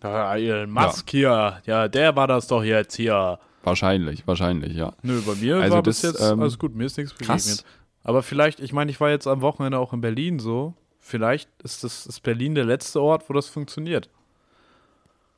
[0.02, 1.60] Ja, Elon Musk hier.
[1.66, 3.38] Ja, der war das doch jetzt hier.
[3.62, 4.92] Wahrscheinlich, wahrscheinlich, ja.
[5.02, 6.74] Nö, bei mir Also war bis das, jetzt ähm, alles gut.
[6.74, 7.44] Mir ist nichts krass.
[7.44, 7.64] begegnet.
[8.02, 10.74] Aber vielleicht, ich meine, ich war jetzt am Wochenende auch in Berlin so.
[10.98, 14.08] Vielleicht ist das ist Berlin der letzte Ort, wo das funktioniert.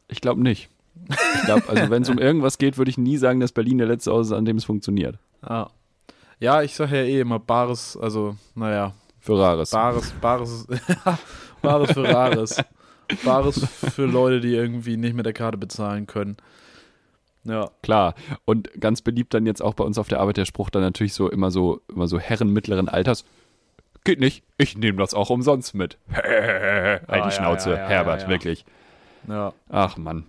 [0.09, 0.69] Ich glaube nicht.
[1.09, 3.87] Ich glaube, also wenn es um irgendwas geht, würde ich nie sagen, dass Berlin der
[3.89, 5.19] letzte Ort ist, an dem es funktioniert.
[5.41, 5.69] Ah.
[6.39, 9.71] Ja, ich sage ja eh immer Bares, also, naja, Für Rares.
[9.71, 10.67] Bares, Bares,
[11.63, 12.57] Bares für Rares.
[13.25, 16.37] Bares für Leute, die irgendwie nicht mit der Karte bezahlen können.
[17.45, 17.71] Ja.
[17.83, 18.15] Klar.
[18.45, 21.13] Und ganz beliebt dann jetzt auch bei uns auf der Arbeit der Spruch dann natürlich
[21.15, 23.25] so immer so, immer so Herren mittleren Alters.
[24.05, 25.97] Geht nicht, ich nehme das auch umsonst mit.
[26.13, 28.31] halt Ah, ja, die Schnauze, ja, ja, Herbert, ja, ja.
[28.31, 28.65] wirklich.
[29.29, 29.53] Ja.
[29.69, 30.25] Ach Mann,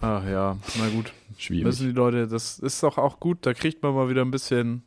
[0.00, 1.12] Ach ja, na gut.
[1.38, 1.64] schwierig.
[1.64, 4.82] Müssen die Leute, das ist doch auch gut, da kriegt man mal wieder ein bisschen,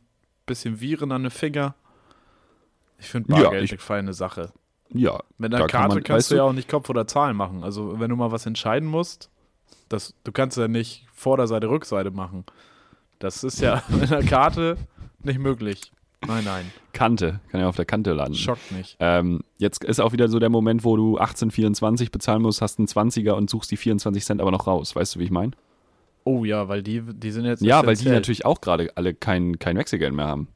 [0.46, 1.74] bisschen Viren an den Finger.
[2.98, 4.52] Ich finde Ja, Bargeld ich- eine feine Sache.
[4.92, 7.62] Ja, Mit einer kann Karte man- kannst du ja auch nicht Kopf oder Zahlen machen.
[7.62, 9.30] Also wenn du mal was entscheiden musst,
[9.88, 12.44] das, du kannst ja nicht Vorderseite, Rückseite machen.
[13.18, 14.76] Das ist ja mit einer Karte
[15.22, 15.92] nicht möglich.
[16.26, 18.34] Nein, nein, Kante, kann ja auf der Kante landen.
[18.34, 18.96] schockt nicht.
[19.00, 22.88] Ähm, jetzt ist auch wieder so der Moment, wo du 18,24 bezahlen musst, hast einen
[22.88, 24.94] 20er und suchst die 24 Cent aber noch raus.
[24.94, 25.52] Weißt du, wie ich meine?
[26.24, 29.58] Oh ja, weil die, die sind jetzt Ja, weil die natürlich auch gerade alle kein,
[29.58, 30.48] kein Wechselgeld mehr haben.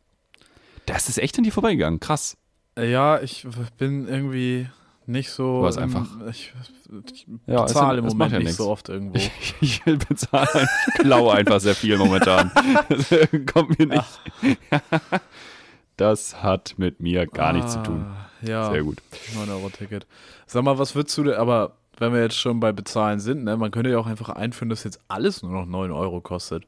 [0.84, 1.98] Das ist echt an die vorbeigegangen.
[1.98, 2.36] Krass.
[2.78, 3.46] Ja, ich
[3.78, 4.68] bin irgendwie
[5.06, 5.60] nicht so.
[5.60, 6.52] Du hast einfach- Ich,
[7.12, 8.56] ich Ja, bezahle im Moment ja nicht nichts.
[8.58, 9.16] so oft irgendwo.
[9.16, 10.48] Ich, ich bezahle,
[10.88, 12.50] ich klaue einfach sehr viel momentan.
[12.88, 13.10] Das
[13.52, 14.20] kommt mir nicht.
[15.96, 18.04] Das hat mit mir gar nichts zu tun.
[18.06, 18.98] Ah, Ja, Sehr gut.
[19.36, 20.06] 9-Euro-Ticket.
[20.46, 23.56] Sag mal, was würdest du denn, aber wenn wir jetzt schon bei Bezahlen sind, ne,
[23.56, 26.64] man könnte ja auch einfach einführen, dass jetzt alles nur noch 9 Euro kostet.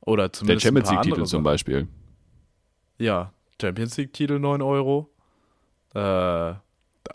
[0.00, 1.42] Oder Der zumindest Champions ein paar League-Titel zum.
[1.42, 1.88] Beispiel.
[2.98, 5.10] Ja, Champions League-Titel 9 Euro.
[5.94, 6.54] Äh,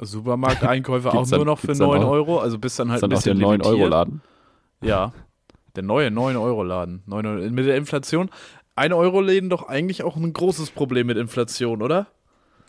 [0.02, 3.00] Supermarkteinkäufe auch dann- nur noch für gibt's dann 9 auch- Euro, also bis dann halt
[3.00, 4.22] ist ein dann auch der bisschen 9-Euro-Laden.
[4.82, 5.14] Ja,
[5.76, 7.04] der neue 9-Euro-Laden.
[7.06, 7.50] 9 Euro.
[7.50, 8.30] Mit der Inflation.
[8.76, 12.08] 1-Euro-Läden doch eigentlich auch ein großes Problem mit Inflation, oder?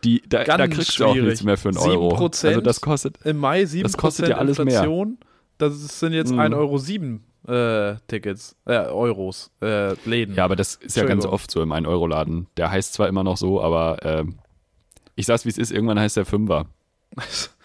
[0.05, 1.29] Die, da, da Ganz kriegst du auch schwierig.
[1.31, 2.15] nichts mehr für einen Euro.
[2.17, 2.47] 7%?
[2.49, 3.19] Also das kostet.
[3.25, 4.67] Im Mai 7% Das kostet ja alles mehr.
[4.67, 5.19] Inflation.
[5.59, 6.39] Das sind jetzt Mhm.
[6.39, 6.79] 1,07 Euro
[7.49, 10.35] äh, Tickets, äh, Euros, äh, Läden.
[10.35, 12.47] Ja, aber das ist ja ganz oft so im 1-Euro-Laden.
[12.57, 14.39] Der heißt zwar immer noch so, aber ähm,
[15.17, 16.67] ich sag's wie es ist, irgendwann heißt der Fünfer.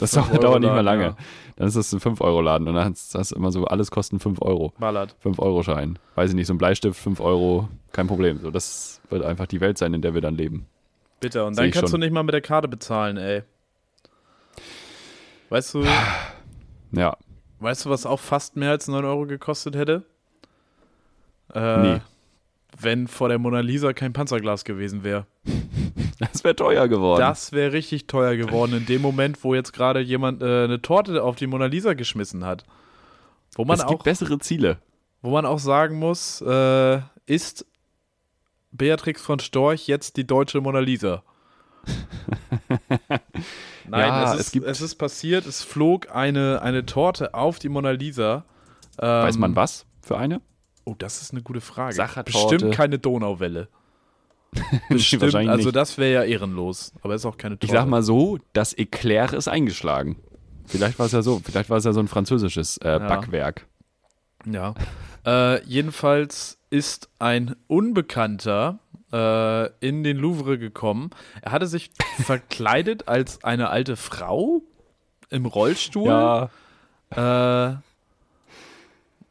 [0.00, 1.02] Das dauert, dauert nicht mehr lange.
[1.02, 1.16] Ja.
[1.56, 4.72] Dann ist das ein 5-Euro-Laden und dann hast du immer so, alles kosten 5 Euro.
[4.78, 5.16] Ballert.
[5.24, 5.98] 5-Euro-Schein.
[6.14, 8.38] Weiß ich nicht, so ein Bleistift, 5 Euro, kein Problem.
[8.40, 10.66] So, das wird einfach die Welt sein, in der wir dann leben.
[11.18, 11.44] Bitte.
[11.44, 12.00] Und Seh dann kannst schon.
[12.00, 13.42] du nicht mal mit der Karte bezahlen, ey.
[15.48, 15.82] Weißt du,
[16.92, 17.16] Ja,
[17.60, 20.04] weißt du, was auch fast mehr als 9 Euro gekostet hätte?
[21.54, 22.00] Äh, Nee.
[22.80, 25.26] Wenn vor der Mona Lisa kein Panzerglas gewesen wäre.
[26.18, 27.20] das wäre teuer geworden.
[27.20, 31.22] Das wäre richtig teuer geworden in dem Moment, wo jetzt gerade jemand äh, eine Torte
[31.22, 32.64] auf die Mona Lisa geschmissen hat.
[33.54, 34.78] Wo man es gibt auch bessere Ziele.
[35.22, 37.66] Wo man auch sagen muss, äh, ist
[38.70, 41.22] Beatrix von Storch jetzt die deutsche Mona Lisa?
[43.88, 47.58] Nein, Ja, es, es ist, gibt- es ist passiert, es flog eine, eine Torte auf
[47.58, 48.44] die Mona Lisa.
[49.00, 50.40] Ähm, Weiß man was für eine?
[50.84, 51.94] Oh, das ist eine gute Frage.
[51.94, 52.56] Sachertorte.
[52.56, 53.68] Bestimmt keine Donauwelle.
[54.88, 55.76] Bestimmt, wahrscheinlich also nicht.
[55.76, 56.92] das wäre ja ehrenlos.
[57.02, 57.66] Aber ist auch keine Torte.
[57.66, 60.16] Ich sag mal so, das Eclair ist eingeschlagen.
[60.66, 63.66] Vielleicht war es ja so, vielleicht war es ja so ein französisches äh, Backwerk.
[64.46, 64.74] Ja.
[65.26, 68.78] Äh, jedenfalls ist ein Unbekannter
[69.12, 71.10] äh, in den Louvre gekommen.
[71.42, 71.90] Er hatte sich
[72.24, 74.62] verkleidet als eine alte Frau
[75.30, 76.06] im Rollstuhl.
[76.08, 76.50] Ja,
[77.10, 77.76] Äh,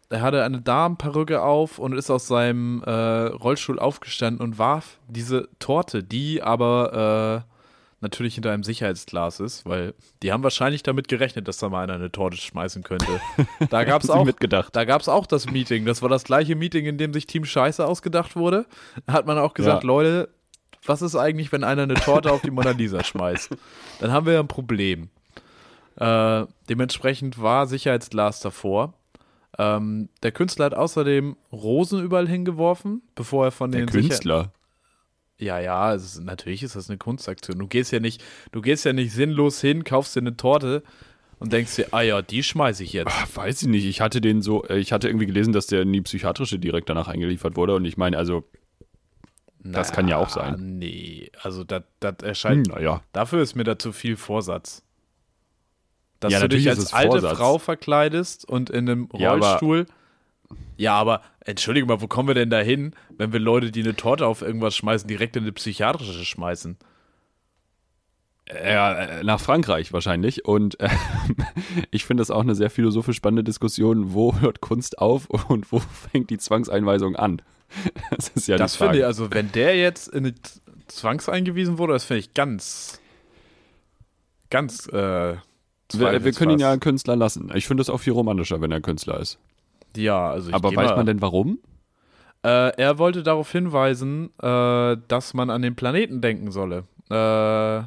[0.09, 5.49] er hatte eine Damenperücke auf und ist aus seinem äh, Rollstuhl aufgestanden und warf diese
[5.59, 7.56] Torte, die aber äh,
[8.01, 11.95] natürlich hinter einem Sicherheitsglas ist, weil die haben wahrscheinlich damit gerechnet, dass da mal einer
[11.95, 13.07] eine Torte schmeißen könnte.
[13.69, 14.75] Da gab es auch mitgedacht.
[14.75, 15.85] da gab es auch das Meeting.
[15.85, 18.65] Das war das gleiche Meeting, in dem sich Team Scheiße ausgedacht wurde.
[19.07, 19.87] Da hat man auch gesagt, Ja.
[19.87, 20.29] Leute,
[20.85, 23.49] was ist eigentlich, wenn einer eine Torte auf die Mona Lisa schmeißt?
[23.99, 25.09] Dann haben wir ja ein Problem.
[25.95, 28.93] Äh, dementsprechend war Sicherheitsglas davor.
[29.57, 34.51] Ähm, der Künstler hat außerdem Rosen überall hingeworfen, bevor er von Der den Sicher- Künstler.
[35.39, 37.59] Ja, ja, ist, natürlich ist das eine Kunstaktion.
[37.59, 40.83] Du gehst ja nicht, du gehst ja nicht sinnlos hin, kaufst dir eine Torte
[41.39, 43.11] und denkst dir, ah ja, die schmeiße ich jetzt.
[43.11, 43.85] Ach, weiß ich nicht.
[43.85, 46.89] Ich hatte den so, äh, ich hatte irgendwie gelesen, dass der in die psychiatrische direkt
[46.89, 47.75] danach eingeliefert wurde.
[47.75, 48.43] Und ich meine, also,
[49.63, 50.77] das kann ja auch sein.
[50.77, 51.83] Nee, also das
[52.23, 52.67] erscheint.
[52.67, 53.01] Hm, naja.
[53.11, 54.81] Dafür ist mir da zu viel Vorsatz.
[56.19, 57.37] Dass Ja, du dich als alte Vorsatz.
[57.37, 59.85] Frau verkleidest und in einem Rollstuhl.
[59.87, 59.93] Ja,
[60.93, 64.25] aber entschuldige mal, wo kommen wir denn da hin, wenn wir Leute, die eine Torte
[64.25, 66.77] auf irgendwas schmeißen, direkt in eine psychiatrische schmeißen?
[68.49, 70.45] Ja, nach Frankreich wahrscheinlich.
[70.45, 70.89] Und äh,
[71.91, 74.13] ich finde das auch eine sehr philosophisch spannende Diskussion.
[74.13, 75.79] Wo hört Kunst auf und wo
[76.11, 77.41] fängt die Zwangseinweisung an?
[78.11, 78.91] Das ist ja das die Frage.
[78.91, 80.33] finde ich, also wenn der jetzt in eine
[80.87, 83.01] Zwangseingewiesen wurde, das finde ich ganz,
[84.49, 85.35] ganz, äh,
[85.91, 87.51] wir, wir können ihn ja einen Künstler lassen.
[87.55, 89.37] Ich finde es auch viel romantischer, wenn er Künstler ist.
[89.97, 91.59] Ja, also ich Aber weiß mal- man denn warum?
[92.43, 96.83] Äh, er wollte darauf hinweisen, äh, dass man an den Planeten denken solle.
[97.09, 97.83] Äh,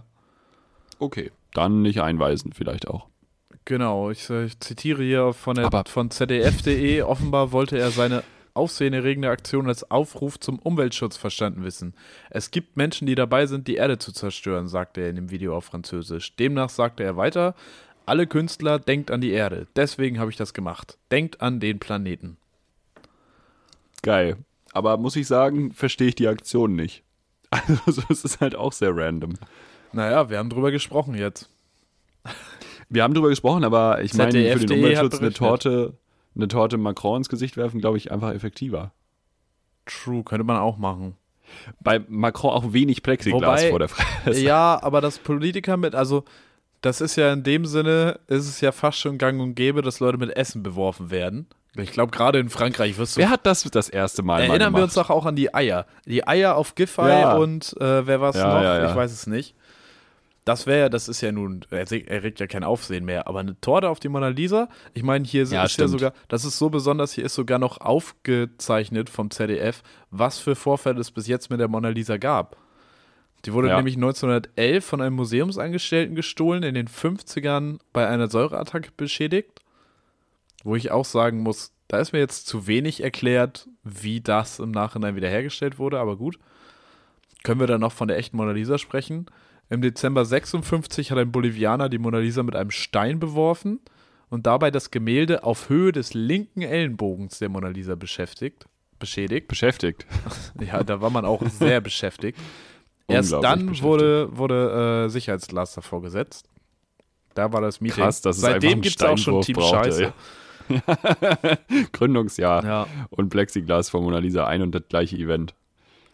[0.99, 1.31] Okay.
[1.55, 3.07] Dann nicht einweisen, vielleicht auch.
[3.65, 7.03] genau, ich, äh, ich zitiere hier von, der, Aber- von zdf.de.
[7.03, 11.95] Offenbar wollte er seine aufsehenerregende Aktion als Aufruf zum Umweltschutz verstanden wissen.
[12.31, 15.57] Es gibt Menschen, die dabei sind, die Erde zu zerstören, sagte er in dem Video
[15.57, 16.35] auf Französisch.
[16.37, 17.55] Demnach sagte er weiter,
[18.07, 19.67] alle Künstler denkt an die Erde.
[19.77, 20.99] Deswegen habe ich das gemacht.
[21.11, 22.37] Denkt an den Planeten.
[24.03, 24.37] Geil.
[24.73, 27.03] Aber muss ich sagen, verstehe ich die Aktion nicht.
[27.87, 29.35] Also es ist halt auch sehr random.
[29.93, 31.49] Naja, wir haben drüber gesprochen jetzt.
[32.89, 35.33] Wir haben drüber gesprochen, aber ich meine, für den ZDF.de Umweltschutz eine.
[35.33, 35.95] Torte,
[36.37, 38.93] eine Torte Macron ins Gesicht werfen, glaube ich, einfach effektiver.
[39.87, 41.17] True, könnte man auch machen.
[41.81, 44.41] Bei Macron auch wenig Plexiglas Wobei- vor der Fresse.
[44.41, 46.25] Ja, aber das Politiker mit, also
[46.81, 50.01] das ist ja in dem Sinne, ist es ja fast schon gang und gäbe, dass
[50.01, 51.47] Leute mit Essen beworfen werden.
[51.77, 53.21] Ich glaube, gerade in Frankreich wirst du.
[53.21, 55.09] Wer hat das das erste Mal Erinnern mal wir uns gemacht?
[55.11, 55.87] doch auch an die Eier.
[56.05, 57.37] Die Eier auf Giffey Ja.
[57.37, 58.63] und äh, wer war es Ja, noch?
[58.63, 58.91] ja.
[58.91, 59.55] Ich weiß es nicht.
[60.47, 63.61] Das wäre ja, das ist ja nun, er erregt ja kein Aufsehen mehr, aber eine
[63.61, 65.91] Torte auf die Mona Lisa, ich meine, hier ist Ja, ja stimmt.
[65.91, 70.99] sogar, das ist so besonders, hier ist sogar noch aufgezeichnet vom ZDF, was für Vorfälle
[71.01, 72.57] es bis jetzt mit der Mona Lisa gab.
[73.47, 73.77] Die wurde Ja.
[73.77, 79.61] nämlich 1911 von einem Museumsangestellten gestohlen, in den 50ern bei einer Säureattacke beschädigt.
[80.63, 84.71] Wo ich auch sagen muss, da ist mir jetzt zu wenig erklärt, wie das im
[84.71, 86.39] Nachhinein wiederhergestellt wurde, aber gut.
[87.43, 89.27] Können wir dann noch von der echten Mona Lisa sprechen?
[89.71, 93.81] Im Dezember 56 hat ein Bolivianer die Mona Lisa mit einem Stein beworfen
[94.29, 98.67] und dabei das Gemälde auf Höhe des linken Ellenbogens der Mona Lisa beschäftigt,
[98.99, 99.49] beschädigt.
[99.49, 100.07] Beschäftigt.
[100.61, 102.39] Ja, da war man auch sehr beschäftigt.
[103.11, 106.47] Erst dann wurde, wurde äh, Sicherheitsglas davor gesetzt.
[107.35, 108.03] Da war das Meeting.
[108.03, 110.13] Krass, einfach Seitem einen gibt es auch schon Team brauchte, Scheiße.
[111.93, 112.87] Gründungsjahr Ja.
[113.11, 115.55] und Plexiglas von Mona Lisa ein und das gleiche Event.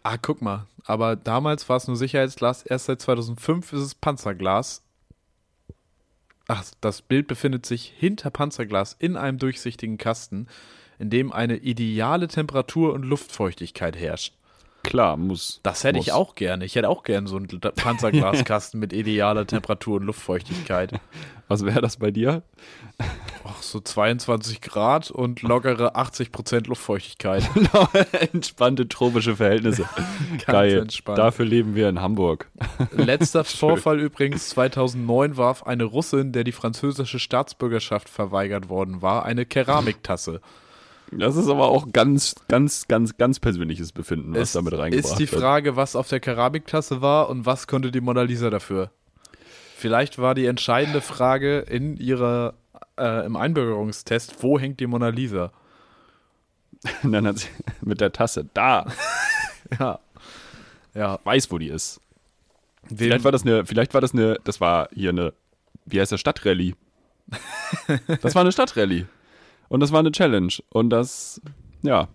[0.02, 0.66] Ah, guck mal.
[0.84, 2.62] Aber damals war es nur Sicherheitsglas.
[2.62, 4.82] Erst seit 2005 ist es Panzerglas.
[6.48, 10.46] Ach, das Bild befindet sich hinter Panzerglas in einem durchsichtigen Kasten,
[11.00, 14.32] in dem eine ideale Temperatur und Luftfeuchtigkeit herrscht.
[14.86, 15.60] Klar, muss.
[15.62, 16.14] Das hätte ich muss.
[16.14, 16.64] auch gerne.
[16.64, 20.92] Ich hätte auch gerne so einen Panzerglaskasten mit idealer Temperatur und Luftfeuchtigkeit.
[21.48, 22.42] Was wäre das bei dir?
[23.44, 27.48] Ach, so 22 Grad und lockere 80% Luftfeuchtigkeit.
[28.32, 29.88] Entspannte tropische Verhältnisse.
[30.30, 30.78] Ganz Geil.
[30.78, 31.18] entspannt.
[31.18, 32.48] Dafür leben wir in Hamburg.
[32.92, 39.46] Letzter Vorfall übrigens 2009 warf eine Russin, der die französische Staatsbürgerschaft verweigert worden war, eine
[39.46, 40.40] Keramiktasse.
[41.12, 45.18] Das ist aber auch ganz, ganz, ganz, ganz persönliches Befinden, was Es damit reingebracht ist
[45.18, 45.40] die wird.
[45.40, 48.90] Frage, was auf der Keramiktasse war und was konnte die Mona Lisa dafür?
[49.76, 52.54] Vielleicht war die entscheidende Frage in ihrer
[52.98, 55.52] äh, im Einbürgerungstest, wo hängt die Mona Lisa?
[57.02, 57.48] Und dann hat sie
[57.82, 58.86] mit der Tasse, da,
[59.78, 59.98] Ja.
[60.94, 61.18] Ja.
[61.24, 62.00] weiß, wo die ist.
[62.94, 65.32] Vielleicht war das eine, vielleicht war das eine, das war hier eine,
[65.86, 66.74] wie heißt das, Stadtrallye.
[68.22, 69.06] Das war eine Stadtrallye.
[69.68, 70.52] Und das war eine Challenge.
[70.70, 71.40] Und das,
[71.82, 72.08] ja,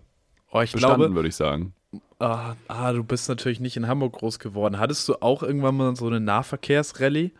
[0.50, 1.72] Oh, ich bestanden, würde ich sagen.
[2.18, 4.78] ah, ah, du bist natürlich nicht in Hamburg groß geworden.
[4.78, 7.32] Hattest du auch irgendwann mal so eine Nahverkehrsrallye?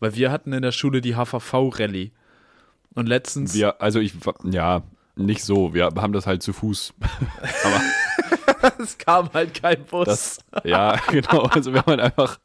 [0.00, 2.12] Weil wir hatten in der Schule die HVV-Rallye.
[2.94, 3.54] Und letztens.
[3.54, 4.82] Wir, also ich, ja,
[5.16, 5.74] nicht so.
[5.74, 6.94] Wir haben das halt zu Fuß.
[7.64, 10.06] Aber es kam halt kein Bus.
[10.06, 11.42] das, ja, genau.
[11.42, 12.38] Also wir haben halt einfach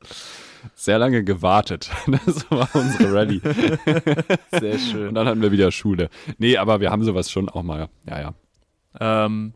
[0.76, 1.90] sehr lange gewartet.
[2.26, 3.42] Das war unsere Rallye.
[4.52, 5.16] sehr Und schön.
[5.16, 6.10] dann hatten wir wieder Schule.
[6.38, 7.90] Nee, aber wir haben sowas schon auch mal.
[8.08, 8.34] Ja, ja.
[9.00, 9.54] Ähm,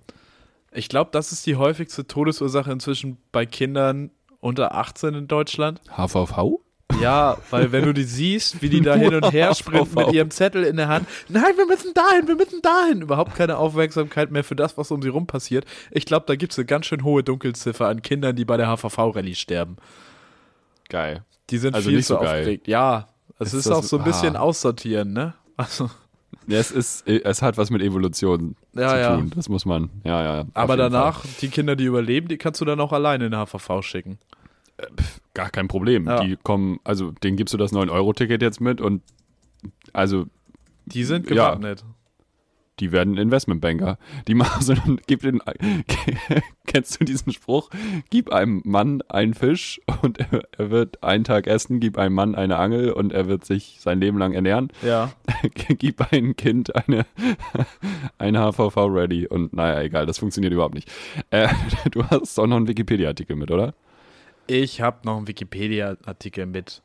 [0.72, 5.82] ich glaube, das ist die häufigste Todesursache inzwischen bei Kindern unter 18 in Deutschland.
[5.96, 6.60] HVV?
[7.02, 10.32] Ja, weil wenn du die siehst, wie die da hin und her sprinten mit ihrem
[10.32, 14.43] Zettel in der Hand, nein, wir müssen dahin, wir müssen dahin, überhaupt keine Aufmerksamkeit mehr
[14.43, 15.65] für das, was um sie rum passiert.
[15.91, 18.67] Ich glaube, da gibt es eine ganz schön hohe Dunkelziffer an Kindern, die bei der
[18.76, 19.78] HVV-Rallye sterben.
[20.89, 21.23] Geil.
[21.50, 22.39] Die sind Also viel nicht zu so geil.
[22.39, 22.67] aufgeregt.
[22.67, 23.08] Ja,
[23.39, 24.39] Es Ist ist, auch so ein bisschen ah.
[24.39, 25.34] aussortieren, ne?
[25.58, 25.89] Also,
[26.47, 29.15] Ja, es ist, es hat was mit Evolution Ja, zu ja.
[29.17, 29.32] tun.
[29.36, 30.45] Das muss man, ja, ja.
[30.54, 33.82] aber danach, die Kinder, die überleben, die kannst du dann auch alleine in den HVV
[33.82, 34.17] schicken.
[34.80, 34.88] Fall.
[35.34, 36.06] Gar kein Problem.
[36.06, 36.23] Ja.
[36.23, 39.02] Die kommen, also denen gibst du das 9-Euro-Ticket jetzt mit und
[39.93, 40.26] also
[40.86, 41.50] Die sind Ja.
[41.50, 41.84] gewappnet.
[42.80, 43.98] Die werden Investmentbanker.
[44.28, 45.42] Die machen so einen, gib den,
[46.68, 47.70] kennst du diesen Spruch?
[48.10, 52.36] Gib einem Mann einen Fisch und er, er wird einen Tag essen, gib einem Mann
[52.36, 54.72] eine Angel und er wird sich sein Leben lang ernähren.
[54.82, 55.12] Ja.
[55.68, 57.06] gib einem Kind eine,
[58.18, 60.92] eine HVV ready und naja, egal, das funktioniert überhaupt nicht.
[61.32, 61.50] Äh,
[61.92, 63.74] du hast auch noch einen Wikipedia-Artikel mit, oder?
[64.48, 66.82] Ich habe noch einen Wikipedia-Artikel mit.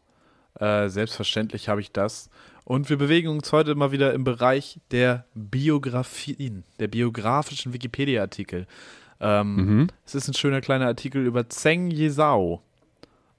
[0.58, 2.28] Äh, selbstverständlich habe ich das.
[2.64, 8.66] Und wir bewegen uns heute mal wieder im Bereich der Biografien, der biografischen Wikipedia-Artikel.
[9.20, 9.86] Ähm, Mhm.
[10.06, 12.62] Es ist ein schöner kleiner Artikel über Zheng Yizhao.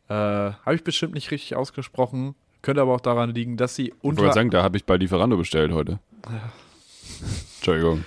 [0.09, 2.35] Äh, habe ich bestimmt nicht richtig ausgesprochen.
[2.61, 4.95] Könnte aber auch daran liegen, dass sie Ich unter wollte sagen, da habe ich bei
[4.97, 5.99] Lieferando bestellt heute.
[7.57, 8.05] Entschuldigung.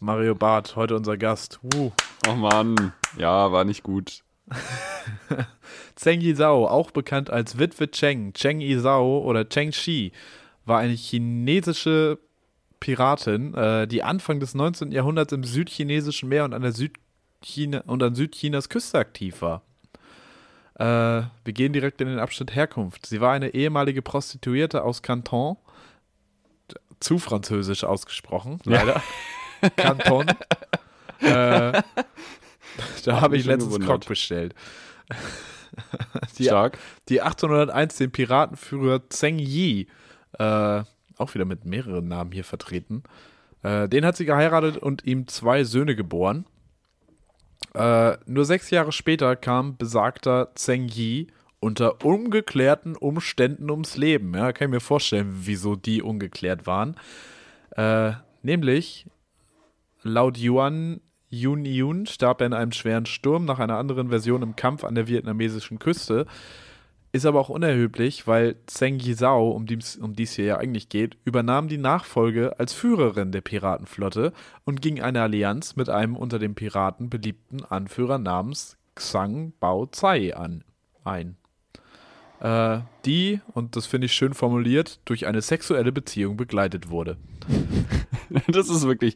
[0.00, 1.58] Mario Barth, heute unser Gast.
[1.74, 1.90] Uh.
[2.28, 4.22] Oh Mann, ja, war nicht gut.
[5.94, 10.12] Zheng Yizhao, auch bekannt als Witwe Cheng, Cheng Yizhao oder Cheng Shi,
[10.64, 12.18] war eine chinesische
[12.80, 14.92] Piratin, äh, die Anfang des 19.
[14.92, 19.62] Jahrhunderts im südchinesischen Meer und an der Südchina und an Südchinas Küste aktiv war.
[20.74, 23.06] Äh, wir gehen direkt in den Abschnitt Herkunft.
[23.06, 25.56] Sie war eine ehemalige Prostituierte aus Canton,
[27.00, 29.02] zu französisch ausgesprochen, leider.
[29.76, 30.26] Canton.
[31.20, 31.82] äh,
[33.04, 34.00] da habe ich letztens gewundert.
[34.02, 34.54] Cock bestellt.
[36.38, 36.78] Die- Stark.
[37.08, 39.86] die 1801 den Piratenführer Zheng Yi,
[40.38, 40.82] äh,
[41.18, 43.02] auch wieder mit mehreren Namen hier vertreten,
[43.62, 46.46] äh, den hat sie geheiratet und ihm zwei Söhne geboren.
[47.74, 51.28] Äh, nur sechs Jahre später kam besagter Zheng Yi
[51.60, 54.34] unter ungeklärten Umständen ums Leben.
[54.34, 56.96] Ja, kann ich mir vorstellen, wieso die ungeklärt waren.
[57.76, 58.12] Äh,
[58.42, 59.06] nämlich,
[60.02, 64.56] laut Yuan Yun Yun starb er in einem schweren Sturm nach einer anderen Version im
[64.56, 66.26] Kampf an der vietnamesischen Küste.
[67.10, 71.16] Ist aber auch unerheblich, weil Zheng Yizhao, um die um es hier ja eigentlich geht,
[71.24, 74.32] übernahm die Nachfolge als Führerin der Piratenflotte
[74.64, 80.36] und ging eine Allianz mit einem unter den Piraten beliebten Anführer namens Xang Bao Zai
[80.36, 80.64] an,
[81.04, 81.36] ein.
[82.40, 87.16] Äh, die, und das finde ich schön formuliert, durch eine sexuelle Beziehung begleitet wurde.
[88.48, 89.14] Das ist wirklich,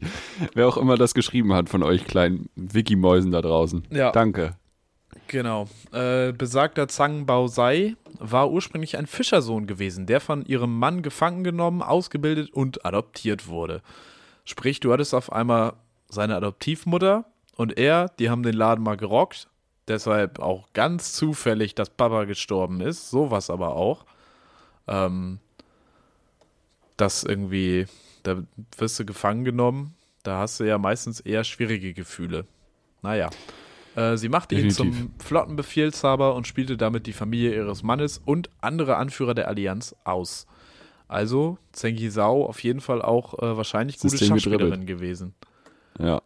[0.55, 3.83] wer auch immer das geschrieben hat von euch kleinen Wikimäusen da draußen.
[3.91, 4.11] Ja.
[4.11, 4.55] Danke.
[5.27, 5.67] Genau.
[5.91, 11.81] Äh, besagter Zhang Baosai war ursprünglich ein Fischersohn gewesen, der von ihrem Mann gefangen genommen,
[11.81, 13.81] ausgebildet und adoptiert wurde.
[14.45, 15.73] Sprich, du hattest auf einmal
[16.09, 19.47] seine Adoptivmutter und er, die haben den Laden mal gerockt.
[19.87, 23.09] Deshalb auch ganz zufällig, dass Papa gestorben ist.
[23.09, 24.05] Sowas aber auch.
[24.87, 25.39] Ähm,
[26.97, 27.85] dass irgendwie,
[28.23, 28.43] da
[28.77, 29.93] wirst du gefangen genommen.
[30.23, 32.45] Da hast du ja meistens eher schwierige Gefühle.
[33.01, 33.29] Naja.
[33.95, 38.95] Äh, sie machte ihn zum Flottenbefehlshaber und spielte damit die Familie ihres Mannes und andere
[38.95, 40.47] Anführer der Allianz aus.
[41.07, 44.61] Also Zheng Yizhao auf jeden Fall auch äh, wahrscheinlich gute System gedribbelt.
[44.61, 45.35] Schachspielerin gewesen.
[45.99, 46.21] Ja.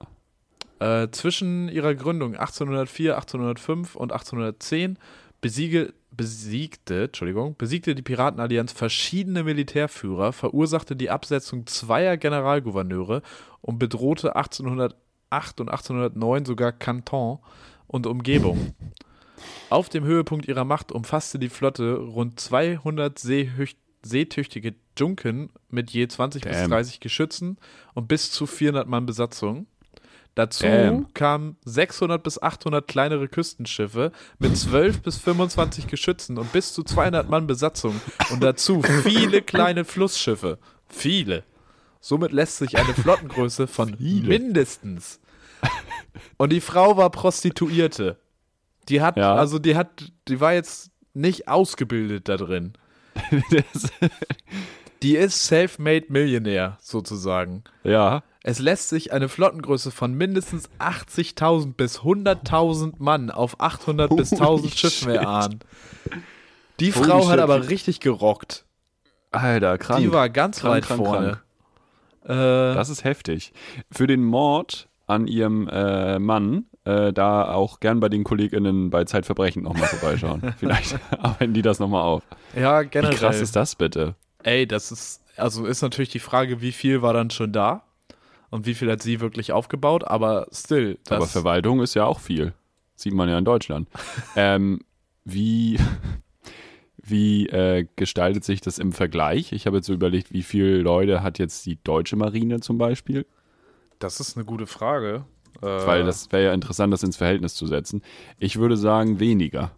[0.79, 4.97] Äh, zwischen ihrer Gründung 1804, 1805 und 1810
[5.41, 13.21] besiege, besiegte, Entschuldigung, besiegte die Piratenallianz verschiedene Militärführer, verursachte die Absetzung zweier Generalgouverneure
[13.61, 17.39] und bedrohte 1808 und 1809 sogar Canton
[17.87, 18.73] und Umgebung.
[19.69, 26.07] Auf dem Höhepunkt ihrer Macht umfasste die Flotte rund 200 seehüch- seetüchtige Junken mit je
[26.07, 26.71] 20 bis Damn.
[26.71, 27.57] 30 Geschützen
[27.93, 29.67] und bis zu 400 Mann Besatzung.
[30.37, 31.11] Dazu Damn.
[31.15, 37.27] kamen 600 bis 800 kleinere Küstenschiffe mit 12 bis 25 Geschützen und bis zu 200
[37.27, 40.59] Mann Besatzung und dazu viele kleine Flussschiffe.
[40.87, 41.43] Viele.
[42.01, 44.27] Somit lässt sich eine Flottengröße von Viele.
[44.27, 45.19] mindestens.
[46.37, 48.17] Und die Frau war Prostituierte.
[48.89, 49.33] Die hat, Ja.
[49.33, 52.73] also die hat, die war jetzt nicht ausgebildet da drin.
[55.03, 57.63] Die ist self-made Millionär, sozusagen.
[57.83, 58.23] ja.
[58.43, 64.39] Es lässt sich eine Flottengröße von mindestens 80.000 bis 100.000 Mann auf 800 bis Holy
[64.41, 65.59] 1000 Schiffen erahnen.
[66.79, 67.31] Die Holy Frau shit.
[67.31, 68.63] hat aber richtig gerockt.
[69.31, 69.99] Alter, krank.
[69.99, 71.41] Die war ganz Krank, weit krank, vorne.
[72.23, 73.51] Äh, Das ist heftig.
[73.91, 79.03] Für den Mord an ihrem äh, Mann, äh, da auch gern bei den KollegInnen bei
[79.03, 80.53] Zeitverbrechen nochmal vorbeischauen.
[80.57, 82.23] Vielleicht arbeiten die das nochmal auf.
[82.55, 83.17] ja, Wie generell.
[83.17, 84.15] krass ist das bitte?
[84.47, 87.83] Ey, das ist, also ist natürlich die Frage, wie viel war dann schon da
[88.49, 90.99] und wie viel hat sie wirklich aufgebaut, aber still.
[91.03, 92.53] Das, Aber Verwaltung ist ja auch viel.
[92.95, 93.89] Sieht man ja in Deutschland.
[94.37, 94.79] ähm,
[95.25, 95.77] wie,
[96.97, 99.51] wie äh, gestaltet sich das im Vergleich?
[99.51, 103.25] Ich habe jetzt so überlegt, wie viele Leute hat jetzt die deutsche Marine zum Beispiel?
[103.99, 105.25] Das ist eine gute Frage.
[105.61, 108.01] Äh, Weil das wäre ja interessant, das ins Verhältnis zu setzen.
[108.39, 109.73] Ich würde sagen, weniger.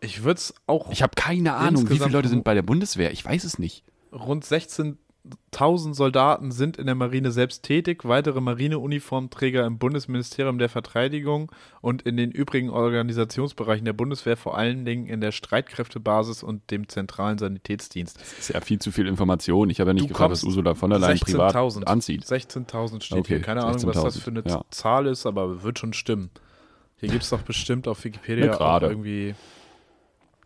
[0.00, 3.12] Ich würde es auch Ich habe keine Ahnung, wie viele Leute sind bei der Bundeswehr.
[3.12, 3.84] Ich weiß es nicht.
[4.12, 11.50] rund 16.000 Soldaten sind in der Marine selbst tätig, weitere Marineuniformträger im Bundesministerium der Verteidigung
[11.80, 16.88] und in den übrigen Organisationsbereichen der Bundeswehr, vor allen Dingen in der Streitkräftebasis und dem
[16.88, 18.20] zentralen Sanitätsdienst.
[18.20, 19.68] Das ist ja viel zu viel Information.
[19.68, 21.84] Ich habe ja nicht Du gefragt, was Ursula von der Leyen privat 16.000.
[21.84, 22.24] anzieht.
[22.24, 23.42] 16.000 steht Okay, hier.
[23.42, 24.64] Keine Ahnung, was das 16.000, für eine ja.
[24.70, 26.30] Zahl ist, aber wird schon stimmen.
[27.00, 29.34] Hier gibt es doch bestimmt auf Wikipedia Ne, auch irgendwie.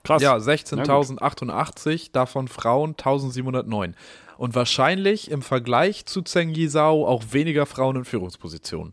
[0.05, 0.20] Krass.
[0.22, 3.94] Ja, 16.088, davon Frauen 1709.
[4.36, 8.92] Und wahrscheinlich im Vergleich zu Zheng Yizhao auch weniger Frauen in Führungspositionen.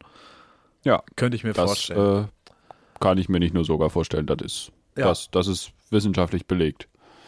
[0.83, 2.25] Ja, Könnte ich mir das vorstellen.
[2.25, 2.53] äh,
[2.99, 4.25] kann ich mir nicht nur sogar vorstellen.
[4.27, 5.05] Das ist, Ja.
[5.05, 6.87] das, das ist wissenschaftlich belegt.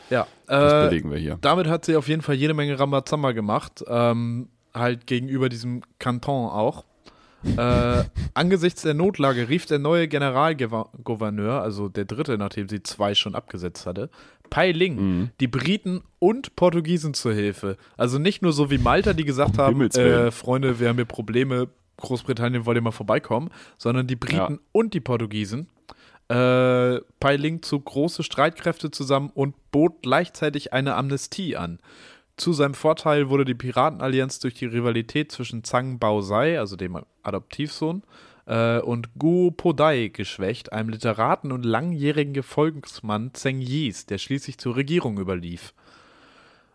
[0.10, 1.38] ja, Das äh, belegen wir hier.
[1.42, 3.84] damit hat sie auf jeden Fall jede Menge Rambazamba gemacht.
[3.88, 6.86] Ähm, halt gegenüber diesem Kanton auch.
[7.58, 13.36] Äh, angesichts der Notlage rief der neue Generalgouverneur, also der dritte, nachdem sie zwei schon
[13.36, 14.10] abgesetzt hatte,
[14.50, 15.30] Pai Ling, Mhm.
[15.40, 17.78] die Briten und Portugiesen zur Hilfe.
[17.98, 21.68] Also nicht nur so wie Malta, die gesagt haben, äh, Freunde, wir haben hier Probleme,
[21.98, 24.60] Großbritannien wollt ihr mal vorbeikommen, sondern die Briten Ja.
[24.72, 25.68] und die Portugiesen.
[26.30, 31.80] Äh, Pai Ling zog große Streitkräfte zusammen und bot gleichzeitig eine Amnestie an.
[32.42, 38.02] Zu seinem Vorteil wurde die Piratenallianz durch die Rivalität zwischen Zhang Baozai, also dem Adoptivsohn,
[38.48, 44.76] äh, und Guo Podai geschwächt, einem Literaten und langjährigen Gefolgsmann Zheng Yis, der schließlich zur
[44.76, 45.76] Regierung überlief.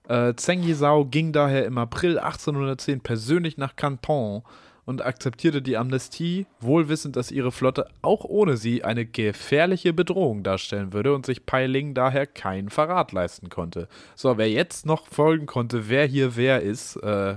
[0.09, 4.45] Äh, Zheng Yizhao ging daher im April 1810 persönlich nach Canton
[4.87, 10.43] und akzeptierte die Amnestie, wohl wissend, dass ihre Flotte auch ohne sie eine gefährliche Bedrohung
[10.43, 13.89] darstellen würde und sich Pai Ling daher keinen Verrat leisten konnte.
[14.15, 17.35] So, wer jetzt noch folgen konnte, wer hier wer ist, äh,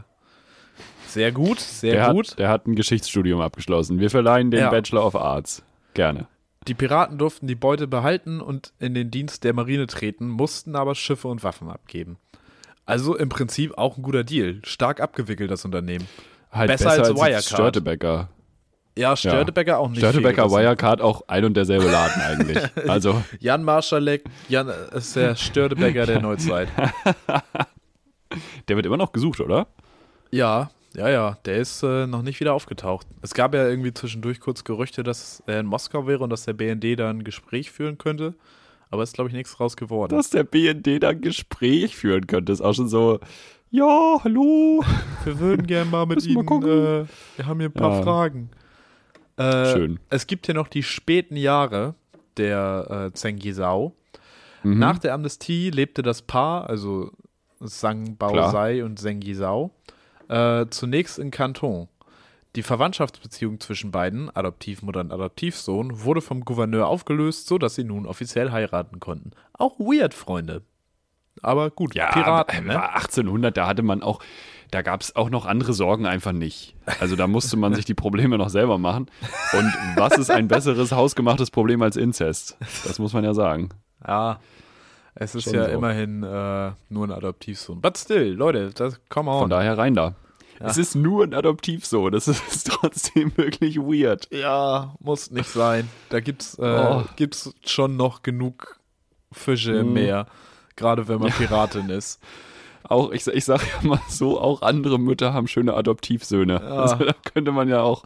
[1.07, 2.31] sehr gut, sehr Der gut.
[2.31, 3.99] hat, der hat ein Geschichtsstudium abgeschlossen.
[3.99, 4.69] Wir verleihen den Ja.
[4.69, 5.63] Bachelor of Arts.
[5.95, 6.27] Gerne.
[6.67, 10.93] Die Piraten durften die Beute behalten und in den Dienst der Marine treten, mussten aber
[10.93, 12.17] Schiffe und Waffen abgeben.
[12.85, 14.59] Also im Prinzip auch ein guter Deal.
[14.63, 16.07] Stark abgewickelt, das Unternehmen.
[16.51, 17.43] Halt Besser als Wirecard.
[17.43, 18.29] Störtebecker.
[18.97, 19.99] Ja, Störtebecker auch nicht.
[19.99, 20.51] Störtebecker.
[20.51, 22.57] Wirecard auch ein und derselbe Laden eigentlich.
[22.89, 26.67] Also, Jan Marschalek, Jan ist der Störtebecker der Neuzeit.
[28.67, 29.67] der wird immer noch gesucht, oder?
[30.31, 33.07] Ja, ja, ja, der ist äh, noch nicht wieder aufgetaucht.
[33.21, 36.53] Es gab ja irgendwie zwischendurch kurz Gerüchte, dass er in Moskau wäre und dass der
[36.53, 38.33] BND da ein Gespräch führen könnte.
[38.91, 40.15] Aber ist, glaube ich, nichts raus geworden.
[40.15, 43.19] Dass der BND da ein Gespräch führen könnte, ist auch schon so.
[43.71, 44.83] Ja, hallo.
[45.23, 47.05] Wir würden gerne mal mit Ihnen, äh,
[47.35, 48.01] wir haben hier ein paar Ja.
[48.01, 48.49] Fragen.
[49.37, 49.99] Äh, Schön.
[50.09, 51.93] Es gibt hier noch die späten Jahre
[52.37, 53.93] der äh, Zheng Yizhao.
[54.63, 54.79] Mhm.
[54.79, 57.11] Nach der Amnestie lebte das Paar, also
[57.63, 59.71] Zhang Baozai und Zheng Yizhao,
[60.29, 61.89] äh, zunächst in Kanton.
[62.55, 68.51] Die Verwandtschaftsbeziehung zwischen beiden, Adoptivmutter und Adoptivsohn, wurde vom Gouverneur aufgelöst, sodass sie nun offiziell
[68.51, 69.31] heiraten konnten.
[69.53, 70.63] Auch weird, Freunde.
[71.41, 72.73] Aber gut, ja, Piraten, aber, ne?
[72.75, 74.19] war 1800, da hatte man auch,
[74.71, 76.75] da gab es auch noch andere Sorgen einfach nicht.
[76.99, 79.09] Also da musste man sich die Probleme noch selber machen.
[79.53, 82.57] Und was ist ein besseres hausgemachtes Problem als Inzest?
[82.85, 83.69] Das muss man ja sagen.
[84.07, 84.39] Ja,
[85.15, 85.71] es ist Schon ja so.
[85.71, 87.81] immerhin äh, nur ein Adoptivsohn.
[87.81, 89.39] But still, Leute, das come on.
[89.41, 90.13] Von daher rein da.
[90.61, 92.11] Es ist nur ein Adoptivsohn.
[92.11, 94.27] Das ist trotzdem wirklich weird.
[94.31, 95.89] ja, muss nicht sein.
[96.09, 97.03] Da gibt's, äh, Oh.
[97.15, 98.77] gibt's schon noch genug
[99.31, 99.93] Fische im Mm.
[100.79, 102.21] Gerade wenn man Piratin ist.
[102.83, 106.61] Auch, ich, ich sage ja mal so, auch andere Mütter haben schöne Adoptivsöhne.
[106.61, 108.03] Also da könnte man ja auch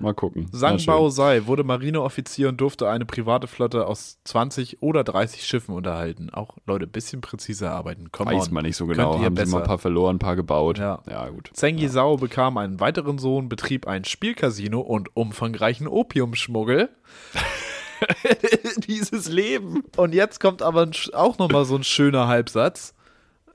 [0.00, 0.48] mal gucken.
[0.50, 0.92] Sang schön.
[0.92, 6.30] Baozai wurde Marineoffizier und durfte eine private Flotte aus 20 oder 30 Schiffen unterhalten.
[6.30, 8.10] Auch, Leute, bisschen präziser arbeiten.
[8.10, 8.54] Come Weiß on.
[8.54, 9.14] man nicht so genau.
[9.14, 9.52] Haben sie besser.
[9.52, 10.78] mal ein paar verloren, ein paar gebaut.
[10.78, 11.02] Ja.
[11.08, 11.50] ja gut.
[11.52, 16.88] Zheng Yizhao bekam einen weiteren Sohn, betrieb ein Spielcasino und umfangreichen Opiumschmuggel.
[18.88, 19.82] Dieses Leben.
[19.96, 22.94] Und jetzt kommt aber ein, auch nochmal so ein schöner Halbsatz.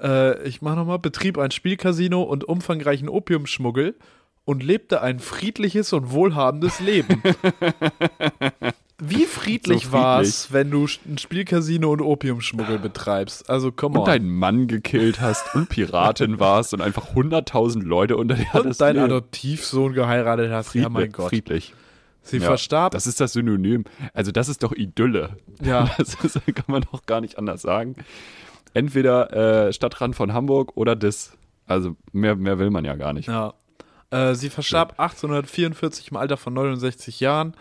[0.01, 3.95] Äh, ich mache nochmal, betrieb ein Spielcasino und umfangreichen Opiumschmuggel
[4.45, 7.21] und lebte ein friedliches und wohlhabendes Leben.
[8.97, 10.33] Wie friedlich, So war friedlich.
[10.35, 13.49] es, wenn du ein Spielcasino und Opiumschmuggel betreibst?
[13.49, 14.05] Also, Und on.
[14.05, 18.99] deinen Mann gekillt hast und Piratin warst und einfach 100.000 Leute unter dir und deinen
[18.99, 20.73] Adoptivsohn geheiratet hast.
[20.75, 21.29] Ja, mein Gott.
[21.29, 21.73] Friedlich.
[22.26, 22.91] Sie Ja, verstarb.
[22.91, 23.86] Das ist das Synonym.
[24.13, 25.38] Also das ist doch Idylle.
[25.63, 25.89] Ja.
[25.97, 27.95] Das ist, kann man doch gar nicht anders sagen.
[28.73, 31.38] Entweder äh, Stadtrand von Hamburg oder das.
[31.67, 33.28] Also mehr, mehr will man ja gar nicht.
[33.28, 33.53] Ja.
[34.11, 37.55] Äh, sie verstarb 1844 im Alter von 69 Jahren.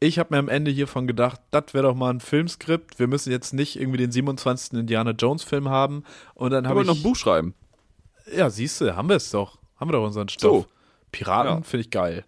[0.00, 2.98] Ich habe mir am Ende hiervon gedacht, das wäre doch mal ein Filmskript.
[3.00, 4.74] Wir müssen jetzt nicht irgendwie den 27.
[4.78, 6.04] Indiana Jones Film haben.
[6.34, 6.86] Und dann Wir habe ich.
[6.86, 7.54] noch ein Buch schreiben.
[8.36, 9.58] Ja, siehst du, haben wir es doch.
[9.80, 10.62] Haben wir doch unseren Stoff.
[10.62, 10.66] So.
[11.10, 11.62] Piraten Ja.
[11.62, 12.24] finde ich geil.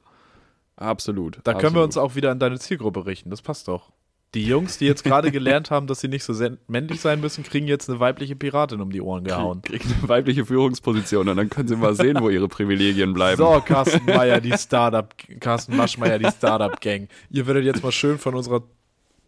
[0.81, 1.39] Absolut.
[1.45, 3.31] Da können wir uns auch wieder an deine Zielgruppe richten.
[3.31, 3.93] Das passt doch.
[4.35, 6.33] Die Jungs, die jetzt gerade gelernt haben, dass sie nicht so
[6.69, 9.61] männlich sein müssen, kriegen jetzt eine weibliche Piratin um die Ohren gehauen.
[9.63, 13.39] Kriegen eine weibliche Führungsposition und dann können sie mal sehen, wo ihre Privilegien bleiben.
[13.39, 17.09] So, Carsten Meyer, die Startup, Carsten Maschmeyer, die Startup-Gang.
[17.31, 18.63] Ihr werdet jetzt mal schön von unserer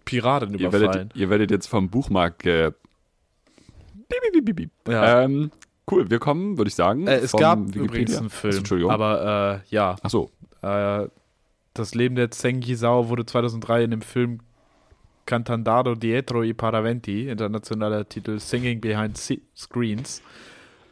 [0.04, 0.86] Piratin ihr, überfallen.
[0.94, 2.74] werdet, ihr werdet jetzt vom Buchmarkt Piep,
[4.32, 4.70] piep, piep, piep.
[4.88, 5.22] Ja.
[5.22, 5.50] Ähm,
[5.90, 7.06] cool, wir kommen, würde ich sagen.
[7.06, 7.82] Äh, es vom gab Wikipedia.
[7.84, 8.92] übrigens einen Film, Entschuldigung.
[8.92, 10.30] aber äh, ja, Ach so.
[10.62, 11.08] äh,
[11.74, 14.40] das Leben der Zengi Sao wurde 2003 in dem Film
[15.26, 19.16] Cantandado dietro i paraventi, internationaler Titel Singing Behind
[19.56, 20.20] Screens,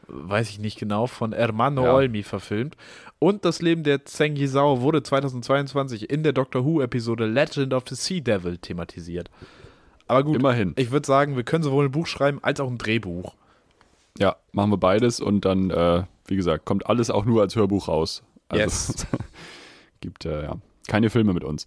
[0.06, 1.94] weiß ich nicht genau, von Ermanno Ja.
[1.94, 2.76] Olmi verfilmt.
[3.18, 7.94] Und das Leben der Zengi Sao wurde 2022 in der Doctor Who-Episode Legend of the
[7.94, 9.30] Sea Devil thematisiert.
[10.06, 10.72] Aber gut, Immerhin.
[10.76, 13.34] ich würde sagen, wir können sowohl ein Buch schreiben als auch ein Drehbuch.
[14.18, 17.88] Ja, machen wir beides und dann, äh, wie gesagt, kommt alles auch nur als Hörbuch
[17.88, 18.22] raus.
[18.48, 19.06] Also, Yes.
[20.00, 20.56] gibt äh, ja
[20.90, 21.64] keine Filme mit uns.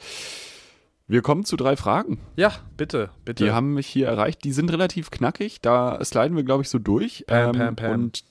[1.07, 2.19] Wir kommen zu drei Fragen.
[2.35, 3.43] Ja, bitte, bitte.
[3.43, 4.43] Die haben mich hier erreicht.
[4.43, 5.61] Die sind relativ knackig.
[5.61, 7.25] Da sliden wir, glaube ich, so durch.
[7.27, 7.91] Ähm, Pam, pam, pam.
[7.91, 8.23] Und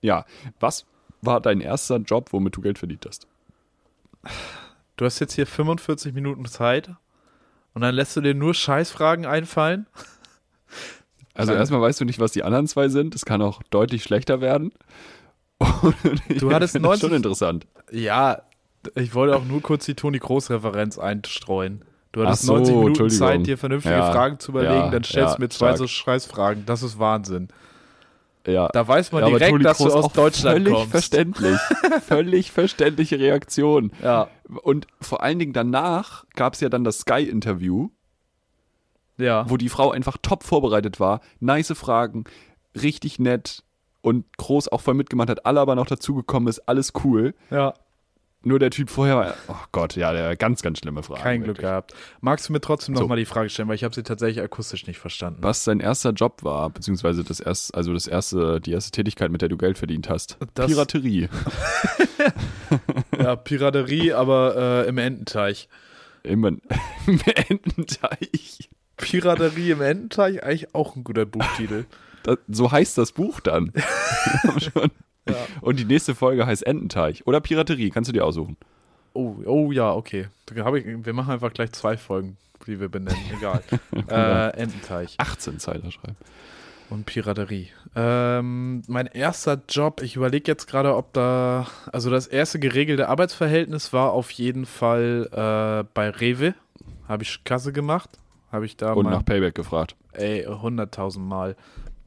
[0.00, 0.24] ja,
[0.58, 0.86] was
[1.22, 3.26] war dein erster Job, womit du Geld verdient hast?
[4.96, 6.90] Du hast jetzt hier 45 Minuten Zeit
[7.74, 9.86] und dann lässt du dir nur Scheißfragen einfallen.
[11.34, 13.14] Also erstmal weißt du nicht, was die anderen zwei sind.
[13.14, 14.72] Das kann auch deutlich schlechter werden.
[16.38, 17.66] Du hattest finde das 90 schon interessant.
[17.90, 18.42] Ja,
[18.94, 21.84] ich wollte auch nur kurz die Toni Groß-Referenz einstreuen.
[22.12, 23.10] Du hattest so, 90 Minuten.
[23.10, 25.78] Zeit, dir vernünftige Ja, Fragen zu überlegen, ja, dann stellst du mir zwei stark.
[25.78, 26.66] so Scheißfragen.
[26.66, 27.48] Das ist Wahnsinn.
[28.46, 28.68] Ja.
[28.72, 30.90] Da weiß man direkt, Toni dass du Kroos aus Deutschland völlig kommst.
[30.90, 31.58] verständlich.
[32.06, 33.92] völlig verständliche Reaktion.
[34.02, 34.28] Ja,
[34.62, 37.90] Und vor allen Dingen danach gab es ja dann das Sky-Interview,
[39.18, 39.48] ja.
[39.48, 41.20] wo die Frau einfach top vorbereitet war.
[41.38, 42.24] Nice Fragen,
[42.80, 43.62] richtig nett
[44.00, 45.44] und groß auch voll mitgemacht hat.
[45.46, 47.34] Alle aber noch dazugekommen ist, alles cool.
[47.50, 47.74] ja.
[48.42, 51.20] Nur der Typ vorher war, oh Gott, ja, der ganz, ganz schlimme Fragen.
[51.22, 51.66] Kein Glück wirklich.
[51.68, 51.94] gehabt.
[52.22, 53.06] Magst du mir trotzdem So.
[53.06, 55.42] mal die Frage stellen, weil ich habe sie tatsächlich akustisch nicht verstanden.
[55.42, 59.42] Was sein erster Job war, beziehungsweise das erste, also das erste, die erste Tätigkeit, mit
[59.42, 60.38] der du Geld verdient hast.
[60.54, 61.28] Das- Piraterie.
[63.18, 65.68] Ja, Piraterie, aber äh, im Ententeich.
[66.22, 66.44] Im,
[67.06, 68.70] im Ententeich.
[68.96, 71.84] Piraterie im Ententeich, eigentlich auch ein guter Buchtitel.
[72.22, 73.72] Das, so heißt das Buch dann.
[74.58, 74.90] Schon.
[75.32, 75.46] Ja.
[75.60, 77.26] Und die nächste Folge heißt Ententeich.
[77.26, 78.56] Oder Piraterie, kannst du dir aussuchen.
[79.12, 80.28] Oh, oh ja, okay.
[80.50, 83.18] Ich, wir machen einfach gleich zwei Folgen, die wir benennen.
[83.36, 83.62] Egal.
[84.08, 86.16] äh, Ententeich 18 Zeiler schreiben.
[86.90, 87.68] und Piraterie.
[87.96, 91.66] Ähm, mein erster Job, ich überlege jetzt gerade, ob da.
[91.92, 96.54] Also das erste geregelte Arbeitsverhältnis war auf jeden Fall äh, bei Rewe.
[97.08, 98.10] Habe ich Kasse gemacht.
[98.52, 99.10] Habe ich da Und mal.
[99.10, 99.96] nach Payback gefragt.
[100.12, 101.56] Ey, hunderttausend Mal.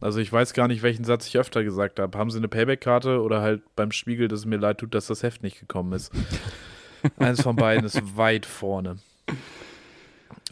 [0.03, 2.17] Also ich weiß gar nicht, welchen Satz ich öfter gesagt habe.
[2.17, 5.23] Haben Sie eine Payback-Karte oder halt beim Spiegel, dass es mir leid tut, dass das
[5.23, 6.11] Heft nicht gekommen ist.
[7.17, 8.97] Eins von beiden ist weit vorne.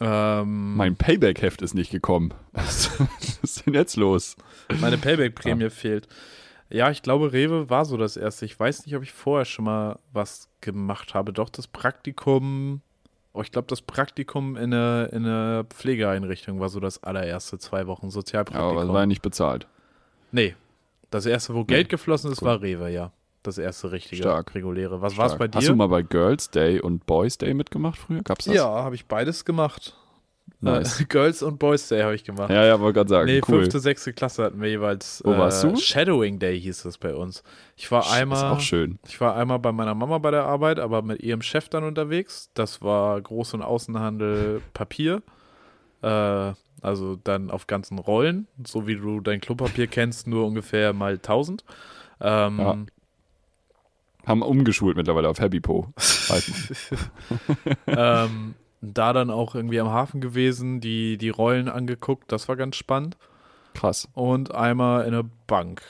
[0.00, 2.32] Ähm, Mein Payback-Heft ist nicht gekommen.
[2.52, 2.98] Was
[3.42, 4.36] ist denn jetzt los?
[4.80, 6.08] meine Payback-Prämie fehlt.
[6.70, 8.46] Ja, ich glaube, Rewe war so das erste.
[8.46, 11.34] Ich weiß nicht, ob ich vorher schon mal was gemacht habe.
[11.34, 12.80] Doch, das Praktikum.
[13.34, 17.86] Oh, ich glaube, das Praktikum in einer in eine Pflegeeinrichtung war so das allererste, zwei
[17.86, 18.70] Wochen Ja, Sozialpraktikum.
[18.76, 19.66] aber es war ja nicht bezahlt.
[20.32, 20.54] Nee.
[21.10, 22.48] Das erste, wo Geld geflossen ist, cool.
[22.48, 23.12] war Rewe, ja.
[23.42, 24.54] Das erste richtige, Stark.
[24.54, 25.00] reguläre.
[25.02, 25.58] Was war es bei dir?
[25.58, 28.22] Hast du mal bei Girls Day und Boys Day mitgemacht früher?
[28.22, 28.54] Gab's das?
[28.54, 29.96] ja, habe ich beides gemacht.
[30.60, 31.00] Nice.
[31.00, 32.50] Äh, Girls und Boys Day habe ich gemacht.
[32.50, 33.26] Ja, ja, wollte gerade sagen.
[33.26, 33.60] nee, cool.
[33.62, 35.20] fünfte, sechste Klasse hatten wir jeweils.
[35.24, 35.74] Wo warst du?
[35.76, 37.42] Shadowing Day hieß es bei uns.
[37.76, 38.52] Ich war Ist einmal.
[38.52, 38.98] auch schön.
[39.08, 42.50] Ich war einmal bei meiner Mama bei der Arbeit, aber mit ihrem Chef dann unterwegs.
[42.54, 45.22] Das war Groß- und Außenhandel Papier.
[46.02, 51.14] Äh, also dann auf ganzen Rollen, so wie du dein Klopapier kennst, nur ungefähr mal
[51.14, 51.64] 1000.
[52.20, 52.76] Ähm, Ja.
[54.24, 55.88] Haben umgeschult mittlerweile auf Happy Po.
[57.86, 62.76] Ähm, da dann auch irgendwie am Hafen gewesen, die, die Rollen angeguckt, das war ganz
[62.76, 63.16] spannend.
[63.74, 64.08] Krass.
[64.12, 65.82] Und einmal in der Bank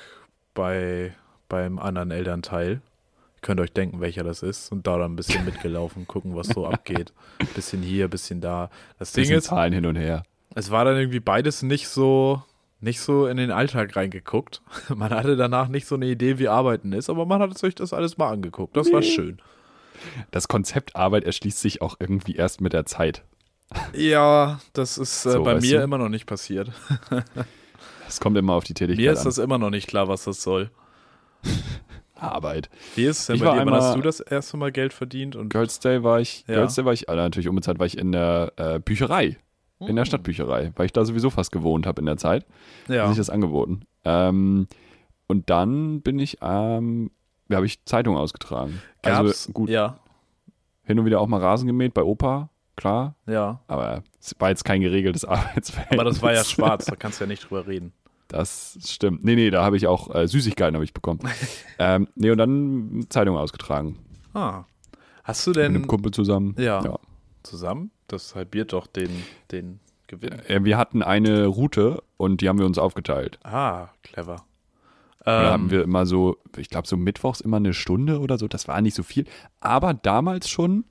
[0.54, 1.14] bei,
[1.48, 2.70] beim anderen Elternteil.
[2.74, 4.70] Ihr könnt euch denken, welcher das ist.
[4.70, 7.12] Und da dann ein bisschen mitgelaufen, gucken, was so abgeht.
[7.54, 8.70] Bisschen hier, bisschen da.
[8.98, 10.22] Das Ding Bisschen ist, Zahlen hin und her.
[10.54, 12.42] es war dann irgendwie beides nicht so,
[12.80, 14.60] nicht so in den Alltag reingeguckt.
[14.94, 17.92] Man hatte danach nicht so eine Idee, wie Arbeiten ist, aber man hat sich das
[17.92, 18.76] alles mal angeguckt.
[18.76, 19.38] Das war schön.
[20.30, 23.24] Das Konzept Arbeit erschließt sich auch irgendwie erst mit der Zeit.
[23.94, 25.84] Ja, das ist äh, So, bei mir du?
[25.84, 26.70] immer noch nicht passiert.
[28.08, 29.24] Es kommt immer auf die Tätigkeit Mir ist an.
[29.24, 30.70] das immer noch nicht klar, was das soll.
[32.14, 32.68] Arbeit.
[32.94, 33.64] Wie ist es denn Ich bei dir?
[33.64, 35.34] Wann hast du das erste Mal Geld verdient?
[35.34, 36.56] Und Girls Day war ich, Ja.
[36.56, 39.38] Girls Day war ich, also natürlich unbezahlt war ich in der äh, Bücherei.
[39.80, 39.96] In Hm.
[39.96, 42.46] der Stadtbücherei, weil ich da sowieso fast gewohnt habe in der Zeit.
[42.86, 43.02] ja.
[43.02, 43.80] hat sich das angeboten.
[44.04, 44.68] Ähm,
[45.26, 47.21] und dann bin ich, ähm, ja,
[47.56, 48.80] habe ich Zeitung ausgetragen.
[49.02, 49.98] Gab's, Also gut, Ja,
[50.84, 53.14] hin und wieder auch mal Rasen gemäht bei Opa, klar.
[53.26, 53.60] ja.
[53.68, 55.98] Aber es war jetzt kein geregeltes Arbeitsverhältnis.
[56.00, 57.92] Aber das war ja schwarz, da kannst du ja nicht drüber reden.
[58.28, 59.24] Das stimmt.
[59.24, 61.20] Nee, nee, da habe ich auch äh, Süßigkeiten habe ich bekommen.
[61.78, 63.98] ähm, nee, und dann Zeitung ausgetragen.
[64.32, 64.64] Ah.
[65.22, 66.54] Hast du Mit einem denn Kumpel zusammen.
[66.58, 66.82] Ja.
[66.82, 66.98] ja.
[67.42, 67.90] zusammen?
[68.08, 69.10] Das halbiert doch den,
[69.50, 70.32] den Gewinn.
[70.48, 73.38] Äh, Wir hatten eine Route und die haben wir uns aufgeteilt.
[73.44, 74.44] Ah, clever.
[75.24, 78.48] Da Ähm, haben wir immer so, ich glaube, so mittwochs immer eine Stunde oder so.
[78.48, 79.24] Das war nicht so viel.
[79.60, 80.84] Aber damals schon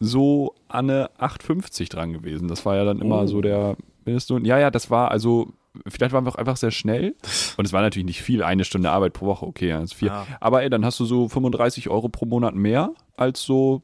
[0.00, 2.48] so an eine 8,50 dran gewesen.
[2.48, 3.26] Das war ja dann immer Oh.
[3.26, 4.44] so der Mindestlohn.
[4.44, 5.52] Ja, ja, das war also,
[5.88, 7.14] vielleicht waren wir auch einfach sehr schnell.
[7.56, 9.46] Und es war natürlich nicht viel, eine Stunde Arbeit pro Woche.
[9.46, 10.08] Okay, ist viel.
[10.08, 10.26] Ja.
[10.40, 13.82] Aber ey, dann hast du so 35 Euro pro Monat mehr als so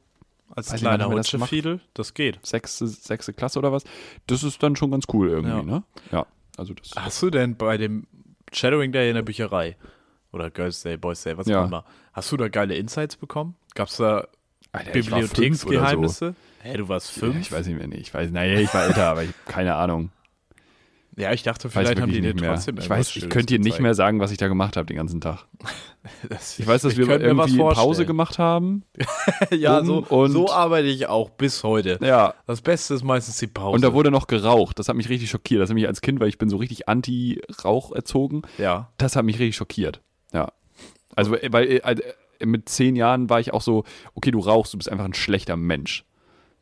[0.55, 2.39] als weiß kleiner wir das Hutschefiedel, das geht.
[2.41, 3.83] sechste, sechste Klasse oder was.
[4.25, 5.61] Das ist dann schon ganz cool irgendwie, Ja.
[5.63, 5.83] ne?
[6.11, 6.25] Ja,
[6.57, 6.91] also das.
[6.95, 8.07] Hast du denn bei dem
[8.51, 9.75] Shadowing Day in der Bücherei
[10.31, 11.61] oder Girls Day, Boys Day, was Ja.
[11.61, 13.55] auch immer, hast du da geile Insights bekommen?
[13.75, 14.27] Gab es da
[14.71, 14.93] Alter, oder so.
[14.93, 16.35] Bibliotheksgeheimnisse?
[16.61, 17.39] Hä, du warst Ja, fünf?
[17.41, 19.75] Ich weiß nicht mehr, nee, ich weiß, naja, ich war älter, aber ich habe keine
[19.75, 20.11] Ahnung.
[21.15, 22.51] Ja, ich dachte, vielleicht haben die dir nicht mehr.
[22.53, 23.81] trotzdem Ich weiß, ich könnte dir nicht gezeigt.
[23.81, 25.45] mehr sagen, was ich da gemacht habe den ganzen Tag.
[26.29, 28.83] Das- Ich weiß, dass wir was irgendwie Pause gemacht haben.
[29.51, 31.99] Ja, um so, und- so arbeite ich auch bis heute.
[32.01, 32.33] Ja.
[32.47, 33.75] Das Beste ist meistens die Pause.
[33.75, 34.79] Und da wurde noch geraucht.
[34.79, 35.61] Das hat mich richtig schockiert.
[35.61, 38.41] Das hat mich als Kind, weil ich bin so richtig anti-Rauch erzogen.
[38.57, 38.89] ja.
[38.97, 40.01] Das hat mich richtig schockiert.
[40.33, 40.51] Ja.
[41.15, 42.01] Also, äh, weil äh, also,
[42.39, 43.83] äh, mit zehn Jahren war ich auch so,
[44.13, 46.05] okay, du rauchst, du bist einfach ein schlechter Mensch.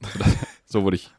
[0.02, 0.36] So, das,
[0.66, 1.12] so wurde ich.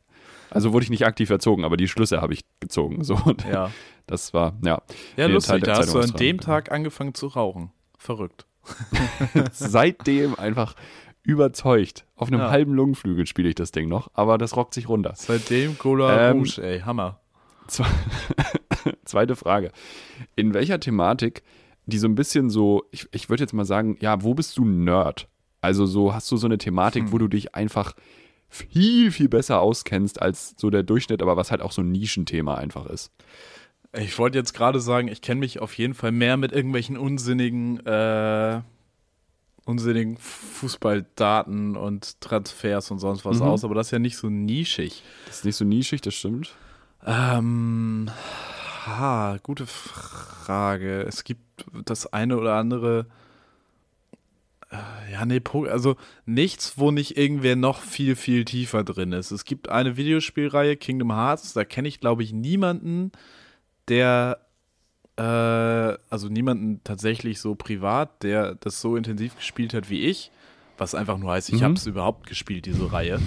[0.51, 3.05] Also wurde ich nicht aktiv erzogen, aber die Schlüsse habe ich gezogen.
[3.05, 3.71] So, und Ja,
[4.07, 4.81] das war, ja.
[5.17, 5.63] ja lustig.
[5.63, 6.41] Da hast du an dem.
[6.41, 7.71] Tag angefangen zu rauchen.
[7.99, 8.47] Verrückt.
[9.53, 10.75] seitdem einfach
[11.23, 12.07] überzeugt.
[12.17, 12.51] Auf einem Ja.
[12.51, 15.13] halben Lungenflügel spiele ich das Ding noch, aber das rockt sich runter.
[15.17, 17.21] Seitdem Cola Ähm, Rouge, ey, Hammer.
[17.67, 17.85] Zwe
[19.05, 19.73] Zweite Frage.
[20.37, 21.43] In welcher Thematik,
[21.87, 24.65] die so ein bisschen so, ich, ich würde jetzt mal sagen, ja, wo bist du
[24.65, 25.29] Nerd?
[25.61, 27.13] Also so, hast du so eine Thematik, Hm.
[27.13, 27.95] wo du dich einfach
[28.49, 32.55] viel, viel besser auskennst als so der Durchschnitt, aber was halt auch so ein Nischenthema
[32.55, 33.13] einfach ist.
[33.95, 37.85] Ich wollte jetzt gerade sagen, ich kenne mich auf jeden Fall mehr mit irgendwelchen unsinnigen,
[37.87, 38.61] äh,
[39.65, 43.43] unsinnigen Fußballdaten und Transfers und sonst was Mhm.
[43.45, 45.03] aus, aber das ist ja nicht so nischig.
[45.27, 46.55] Das ist nicht so nischig, das stimmt.
[47.07, 48.11] Ähm,
[48.87, 51.03] ha, gute Frage.
[51.03, 51.43] Es gibt
[51.85, 53.07] das eine oder andere.
[54.71, 59.31] äh, Ja, nee, also nichts, wo nicht irgendwer noch viel, viel tiefer drin ist.
[59.31, 63.13] Es gibt eine Videospielreihe, Kingdom Hearts, da kenne ich, glaube ich, niemanden,
[63.89, 64.39] der,
[65.17, 70.31] äh, also niemanden tatsächlich so privat, der das so intensiv gespielt hat wie ich.
[70.77, 71.65] Was einfach nur heißt, ich Mhm.
[71.65, 73.19] habe es überhaupt gespielt, diese Reihe.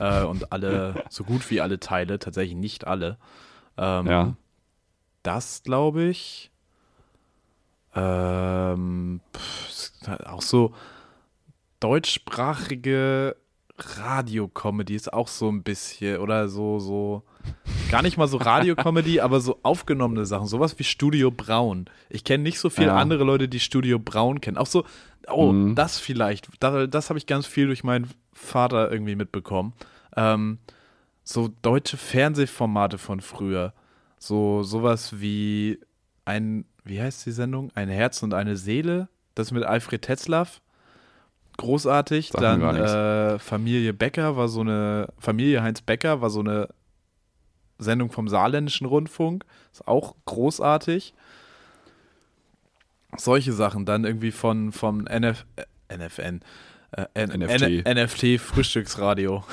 [0.00, 3.16] Äh, und alle, so gut wie alle Teile, tatsächlich nicht alle.
[3.76, 4.36] Ähm, Ja.
[5.22, 6.50] Das glaube ich.
[7.94, 10.74] Ähm, pff, halt auch so
[11.80, 13.36] deutschsprachige
[13.78, 17.22] Radiokomödie ist auch so ein bisschen oder so so
[17.90, 21.86] gar nicht mal so Radiokomödie, aber so aufgenommene Sachen, sowas wie Studio Braun.
[22.08, 22.96] Ich kenne nicht so viele Ja.
[22.96, 24.56] andere Leute, die Studio Braun kennen.
[24.56, 24.84] Auch so,
[25.28, 25.74] oh, Mhm.
[25.74, 26.48] das vielleicht.
[26.60, 29.72] Da, das habe ich ganz viel durch meinen Vater irgendwie mitbekommen.
[30.16, 30.58] Ähm,
[31.22, 33.72] so deutsche Fernsehformate von früher.
[34.18, 35.78] So sowas wie
[36.24, 37.70] ein, wie heißt die Sendung?
[37.74, 39.08] Ein Herz und eine Seele.
[39.34, 40.60] Das mit Alfred Tetzlaff.
[41.56, 42.32] Großartig.
[42.32, 46.68] Mir Dann äh, Familie Becker war so eine, Familie Heinz Becker war so eine
[47.78, 49.44] Sendung vom Saarländischen Rundfunk.
[49.72, 51.14] Ist auch großartig.
[53.16, 53.86] Solche Sachen.
[53.86, 56.40] Dann irgendwie von, vom NF, äh, NFN.
[56.92, 57.86] Äh, N NFT.
[57.86, 59.44] N NFT Frühstücksradio.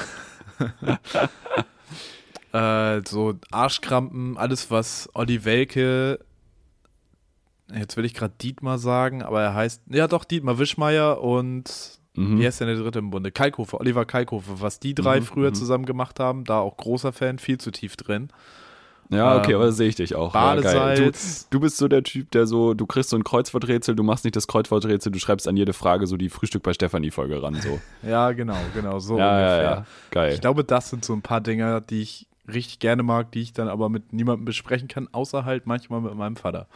[2.53, 6.19] äh, so Arschkrampen, alles was Olli Welke,
[7.75, 12.37] jetzt will ich gerade Dietmar sagen, aber er heißt, ja doch, Dietmar Wischmeier und Mhm.
[12.39, 13.31] wie heißt denn der dritte im Bunde?
[13.31, 15.55] Kalkofe, Oliver Kalkofe, was die drei Mhm, früher mhm.
[15.55, 18.29] zusammen gemacht haben, da auch großer Fan, viel zu tief drin.
[19.09, 20.33] Ja, okay, Ähm, aber sehe ich dich auch.
[20.33, 20.53] Ja.
[20.55, 21.47] Badesalz.
[21.49, 24.23] Du, du bist so der Typ, der so, du kriegst so ein Kreuzworträtsel, du machst
[24.25, 27.55] nicht das Kreuzworträtsel, du schreibst an jede Frage so die Frühstück bei Stefanie-Folge ran.
[27.61, 27.79] So.
[28.07, 29.63] Ja, genau, genau, so ja, ja, ungefähr.
[29.63, 29.85] ja.
[30.11, 30.33] Geil.
[30.33, 33.53] Ich glaube, das sind so ein paar Dinge, die ich richtig gerne mag, die ich
[33.53, 36.67] dann aber mit niemandem besprechen kann, außer halt manchmal mit meinem Vater.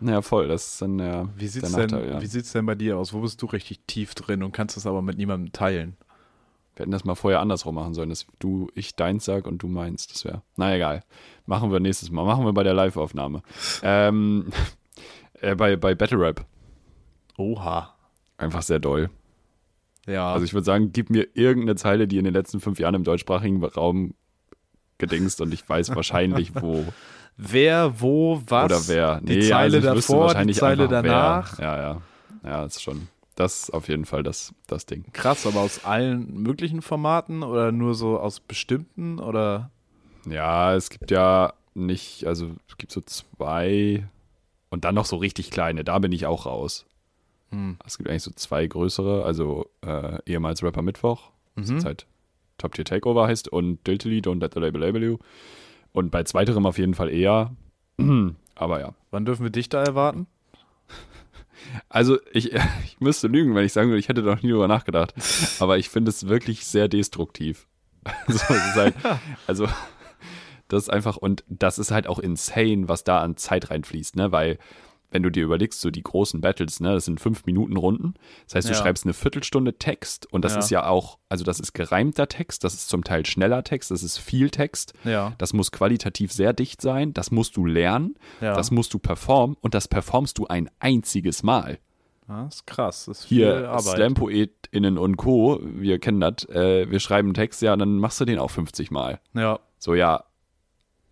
[0.00, 0.48] Ja, voll.
[0.48, 2.20] Das ist dann ja, Wie sieht's, der denn, ja.
[2.20, 3.12] wie sieht's denn bei dir aus?
[3.12, 5.96] Wo bist du richtig tief drin und kannst es aber mit niemandem teilen?
[6.74, 9.68] Wir hätten das mal vorher andersrum machen sollen, dass du ich deins sag und du
[9.68, 10.12] meinst.
[10.12, 10.42] Das wäre.
[10.56, 11.04] Na egal.
[11.46, 12.24] Machen wir nächstes Mal.
[12.24, 13.42] Machen wir bei der Live-Aufnahme.
[13.82, 14.50] ähm,
[15.40, 16.44] äh, bei, bei Battle Rap.
[17.36, 17.94] Oha.
[18.38, 19.10] einfach sehr doll.
[20.06, 20.32] Ja.
[20.32, 23.04] Also ich würde sagen, gib mir irgendeine Zeile, die in den letzten fünf Jahren im
[23.04, 24.14] deutschsprachigen Raum
[24.98, 26.84] gedingst und ich weiß wahrscheinlich, wo
[27.36, 28.64] wer, wo, was.
[28.66, 29.20] oder wer.
[29.20, 31.58] Die Zeile wüsste davor, die Zeile danach.
[31.58, 31.64] Wer.
[31.66, 32.00] Ja, ja.
[32.44, 33.08] Ja, ist schon.
[33.36, 35.04] Das ist auf jeden Fall das, das Ding.
[35.12, 39.70] Krass, aber aus allen möglichen Formaten oder nur so aus bestimmten oder?
[40.28, 44.06] Ja, es gibt ja nicht, also es gibt so zwei
[44.70, 46.86] und dann noch so richtig kleine, da bin ich auch raus.
[47.50, 47.76] Hm.
[47.84, 51.74] Es gibt eigentlich so zwei größere, also äh, ehemals Rapper Mittwoch, das Mhm.
[51.76, 52.06] jetzt halt
[52.58, 55.18] Top Tier Takeover heißt und Diltily, Don't Let the Label Label You.
[55.94, 57.54] Und bei zweiterem auf jeden Fall eher.
[58.56, 58.94] Aber ja.
[59.12, 60.26] Wann dürfen wir dich da erwarten?
[61.88, 62.52] Also ich,
[62.84, 65.14] ich müsste lügen, wenn ich sagen würde, ich hätte noch nie drüber nachgedacht.
[65.60, 67.66] Aber ich finde es wirklich sehr destruktiv.
[68.26, 68.94] Also, halt,
[69.46, 69.66] also
[70.68, 74.30] das ist einfach, und das ist halt auch insane, was da an Zeit reinfließt, ne?
[74.30, 74.58] Weil,
[75.14, 78.14] wenn du dir überlegst, so die großen Battles, ne, das sind fünf Minuten Runden.
[78.46, 78.78] Das heißt, du Ja.
[78.80, 80.58] schreibst eine Viertelstunde Text und das Ja.
[80.58, 84.02] ist ja auch, also das ist gereimter Text, das ist zum Teil schneller Text, das
[84.02, 84.92] ist viel Text.
[85.04, 85.32] Ja.
[85.38, 89.72] Das muss qualitativ sehr dicht sein, das musst du lernen, das musst du performen und
[89.74, 91.78] das performst du ein einziges Mal.
[92.26, 93.04] Ja, ist krass.
[93.04, 93.78] Das ist viel Hier.
[93.78, 98.20] Slam-PoetInnen und Co., wir kennen das, äh, wir schreiben einen Text, ja, und dann machst
[98.20, 99.20] du den auch 50 Mal.
[99.34, 99.60] Ja.
[99.78, 100.24] So, ja.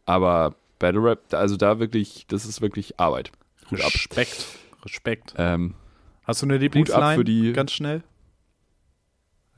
[0.06, 3.30] Aber Battle Rap, also da wirklich, das ist wirklich Arbeit.
[3.70, 3.92] Hut ab.
[3.94, 4.46] Respekt.
[4.84, 5.34] Respekt.
[5.36, 5.74] Ähm,
[6.24, 7.14] Hast du eine Lieblingsline?
[7.16, 8.02] für die- Ganz schnell.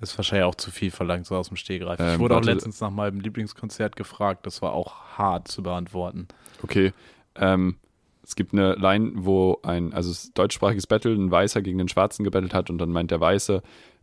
[0.00, 1.98] Ist wahrscheinlich auch zu viel verlangt, so aus dem Stehgreif.
[2.00, 4.44] ich Ähm, wurde auch letztens nach meinem Lieblingskonzert gefragt.
[4.44, 6.28] Das war auch hart zu beantworten.
[6.62, 6.92] okay.
[7.36, 7.76] Ähm,
[8.22, 12.54] es gibt eine Line, wo ein, also deutschsprachiges Battle, ein Weißer gegen den Schwarzen gebettelt
[12.54, 13.62] hat und dann meint der Weiße,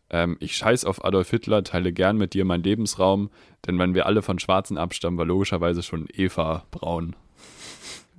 [0.09, 3.29] ähm, ich scheiß auf Adolf Hitler, teile gern mit dir meinen Lebensraum,
[3.65, 7.15] denn wenn wir alle von Schwarzen abstammen, war logischerweise schon Eva braun.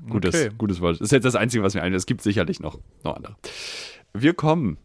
[0.08, 0.50] Gutes, Okay.
[0.58, 0.94] gutes Wort.
[0.94, 1.98] Das ist jetzt das Einzige, was mir einfällt.
[1.98, 3.36] Es gibt sicherlich noch, noch andere.
[4.12, 4.78] Wir kommen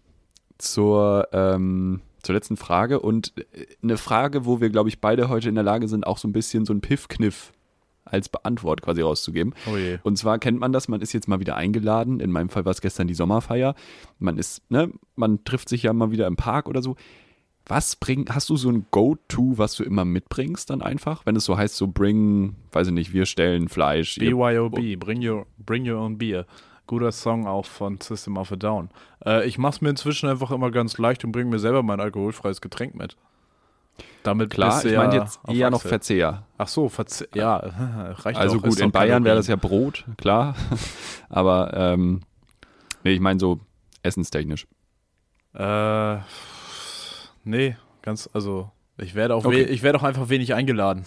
[0.58, 5.50] zur, ähm, zur letzten Frage und äh, eine Frage, wo wir, glaube ich, beide heute
[5.50, 7.52] in der Lage sind, auch so ein bisschen so ein Piff-Kniff
[8.06, 9.54] als Beantwort quasi rauszugeben.
[9.68, 9.76] Oh.
[10.04, 12.20] Und zwar kennt man das, man ist jetzt mal wieder eingeladen.
[12.22, 13.76] In meinem Fall war es gestern die Sommerfeier.
[14.20, 16.96] Man ist, ne, man trifft sich ja mal wieder im Park oder so.
[17.70, 21.26] Was bring, hast du so ein Go-To, was du immer mitbringst dann einfach?
[21.26, 24.18] Wenn es so heißt, so bring, weiß ich nicht, wir stellen Fleisch.
[24.18, 26.46] ihr- BYOB, bring your, bring your own beer.
[26.86, 28.90] Guter Song auch von System of a Down.
[29.26, 32.62] Äh, ich mach's mir inzwischen einfach immer ganz leicht und bringe mir selber mein alkoholfreies
[32.62, 33.18] Getränk mit.
[34.24, 35.90] Damit Klar, bist du ich meine jetzt eher noch Achse.
[35.90, 36.44] Verzehr.
[36.58, 37.28] Ach so, Verzehr.
[37.34, 37.58] Ja,
[38.20, 40.56] reicht Also auch, gut, in Bayern wäre das ja Brot, klar.
[41.30, 42.22] Aber ähm,
[43.04, 43.60] nee, ich meine so
[44.04, 44.66] essenstechnisch.
[45.54, 46.18] Äh,
[47.48, 49.64] nee, ganz, also, ich werde auch, Okay.
[49.64, 51.04] ich werde auch einfach wenig eingeladen.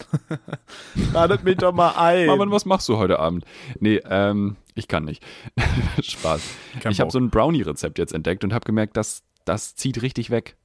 [1.13, 2.27] Ladet mich doch mal ein.
[2.27, 3.45] Marvin, was machst du heute Abend?
[3.79, 5.23] Nee, ähm, ich kann nicht.
[6.01, 6.41] Spaß.
[6.81, 10.29] Kein ich habe so ein Brownie-Rezept jetzt entdeckt und habe gemerkt, dass das zieht richtig
[10.29, 10.55] weg.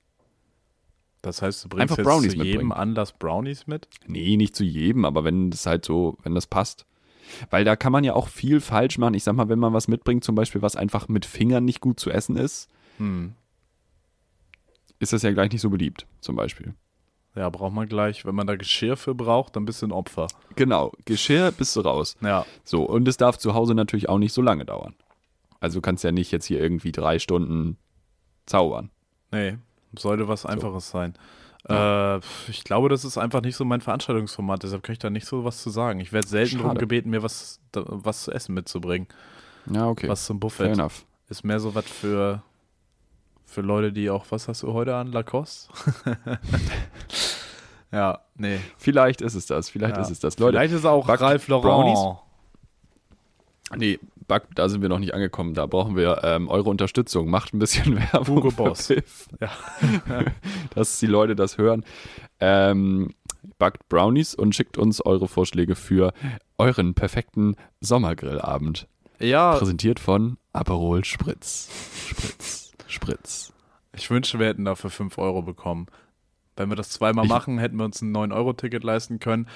[1.22, 2.72] Das heißt, du bringst Einfach jetzt Brownies zu jedem mitbringen.
[2.72, 3.88] Anlass Brownies mit?
[4.06, 6.86] Nee, nicht zu jedem, aber wenn das halt so, wenn das passt.
[7.50, 9.14] Weil da kann man ja auch viel falsch machen.
[9.14, 11.98] Ich sag mal, wenn man was mitbringt, zum Beispiel, was einfach mit Fingern nicht gut
[11.98, 12.68] zu essen ist,
[12.98, 13.34] Hm.
[14.98, 16.74] Ist das ja gleich nicht so beliebt, zum Beispiel.
[17.34, 18.24] Ja, braucht man gleich.
[18.24, 20.26] Wenn man da Geschirr für braucht, dann bist du ein Opfer.
[20.54, 22.16] Genau, Geschirr bist du raus.
[22.22, 22.46] Ja.
[22.64, 24.94] So, und es darf zu Hause natürlich auch nicht so lange dauern.
[25.60, 27.76] Also du kannst ja nicht jetzt hier irgendwie drei Stunden
[28.46, 28.90] zaubern.
[29.32, 29.58] Nee,
[29.98, 31.14] sollte was Einfaches sein.
[31.68, 32.18] Äh,
[32.48, 35.44] ich glaube, das ist einfach nicht so mein Veranstaltungsformat, deshalb kann ich da nicht so
[35.44, 36.00] was zu sagen.
[36.00, 36.80] Ich werde selten darum Schade.
[36.80, 39.08] gebeten, mir was, was zu essen mitzubringen.
[39.70, 40.08] Ja, okay.
[40.08, 40.72] Was zum Fair Buffet.
[40.72, 41.04] enough.
[41.28, 42.42] Ist mehr so was für,
[43.56, 45.10] für Leute, die auch, was hast du heute an?
[45.12, 45.72] Lacoste?
[47.90, 48.58] ja, nee.
[48.76, 50.02] Vielleicht ist es das, vielleicht Ja.
[50.02, 50.38] ist es das.
[50.38, 51.62] Leute, Vielleicht ist auch backt Ralph Lauren.
[51.62, 51.98] Brownies?
[53.76, 53.98] Nee,
[54.28, 55.54] Back, da sind wir noch nicht angekommen.
[55.54, 57.30] Da brauchen wir ähm, eure Unterstützung.
[57.30, 58.36] Macht ein bisschen Werbung.
[58.36, 58.88] Hugo Boss.
[58.88, 59.50] Ja.
[60.74, 61.82] Dass die Leute das hören.
[62.40, 63.14] Ähm,
[63.58, 66.12] backt Brownies und schickt uns eure Vorschläge für
[66.58, 68.86] euren perfekten Sommergrillabend.
[69.18, 71.70] Ja, Präsentiert von Aperol Spritz.
[72.10, 72.65] Spritz.
[72.86, 73.52] Spritz.
[73.94, 75.86] ich wünschte, wir hätten dafür 5 Euro bekommen.
[76.56, 79.46] Wenn wir das zweimal Ich- machen, hätten wir uns ein 9-Euro-Ticket leisten können.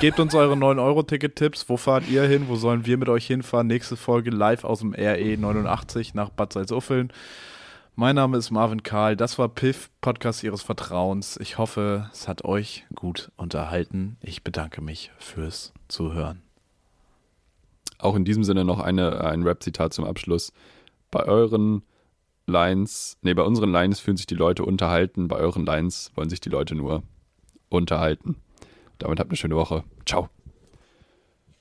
[0.00, 1.68] Gebt uns eure 9-Euro-Ticket-Tipps.
[1.68, 2.46] Wo fahrt ihr hin?
[2.48, 3.66] Wo sollen wir mit euch hinfahren?
[3.66, 7.12] Nächste Folge live aus dem RE 89 nach Bad Salzuffeln.
[7.94, 9.16] Mein Name ist Marvin Karl.
[9.16, 11.36] Das war Piff, Podcast Ihres Vertrauens.
[11.38, 14.16] Ich hoffe, es hat euch gut unterhalten.
[14.22, 16.42] Ich bedanke mich fürs Zuhören.
[17.98, 20.52] Auch in diesem Sinne noch eine, ein Rap-Zitat zum Abschluss.
[21.10, 21.82] Bei euren
[22.46, 26.40] Lines, nee, bei unseren Lines fühlen sich die Leute unterhalten, bei euren Lines wollen sich
[26.40, 27.02] die Leute nur
[27.68, 28.36] unterhalten.
[28.98, 29.84] Damit habt eine schöne Woche.
[30.06, 30.28] Ciao.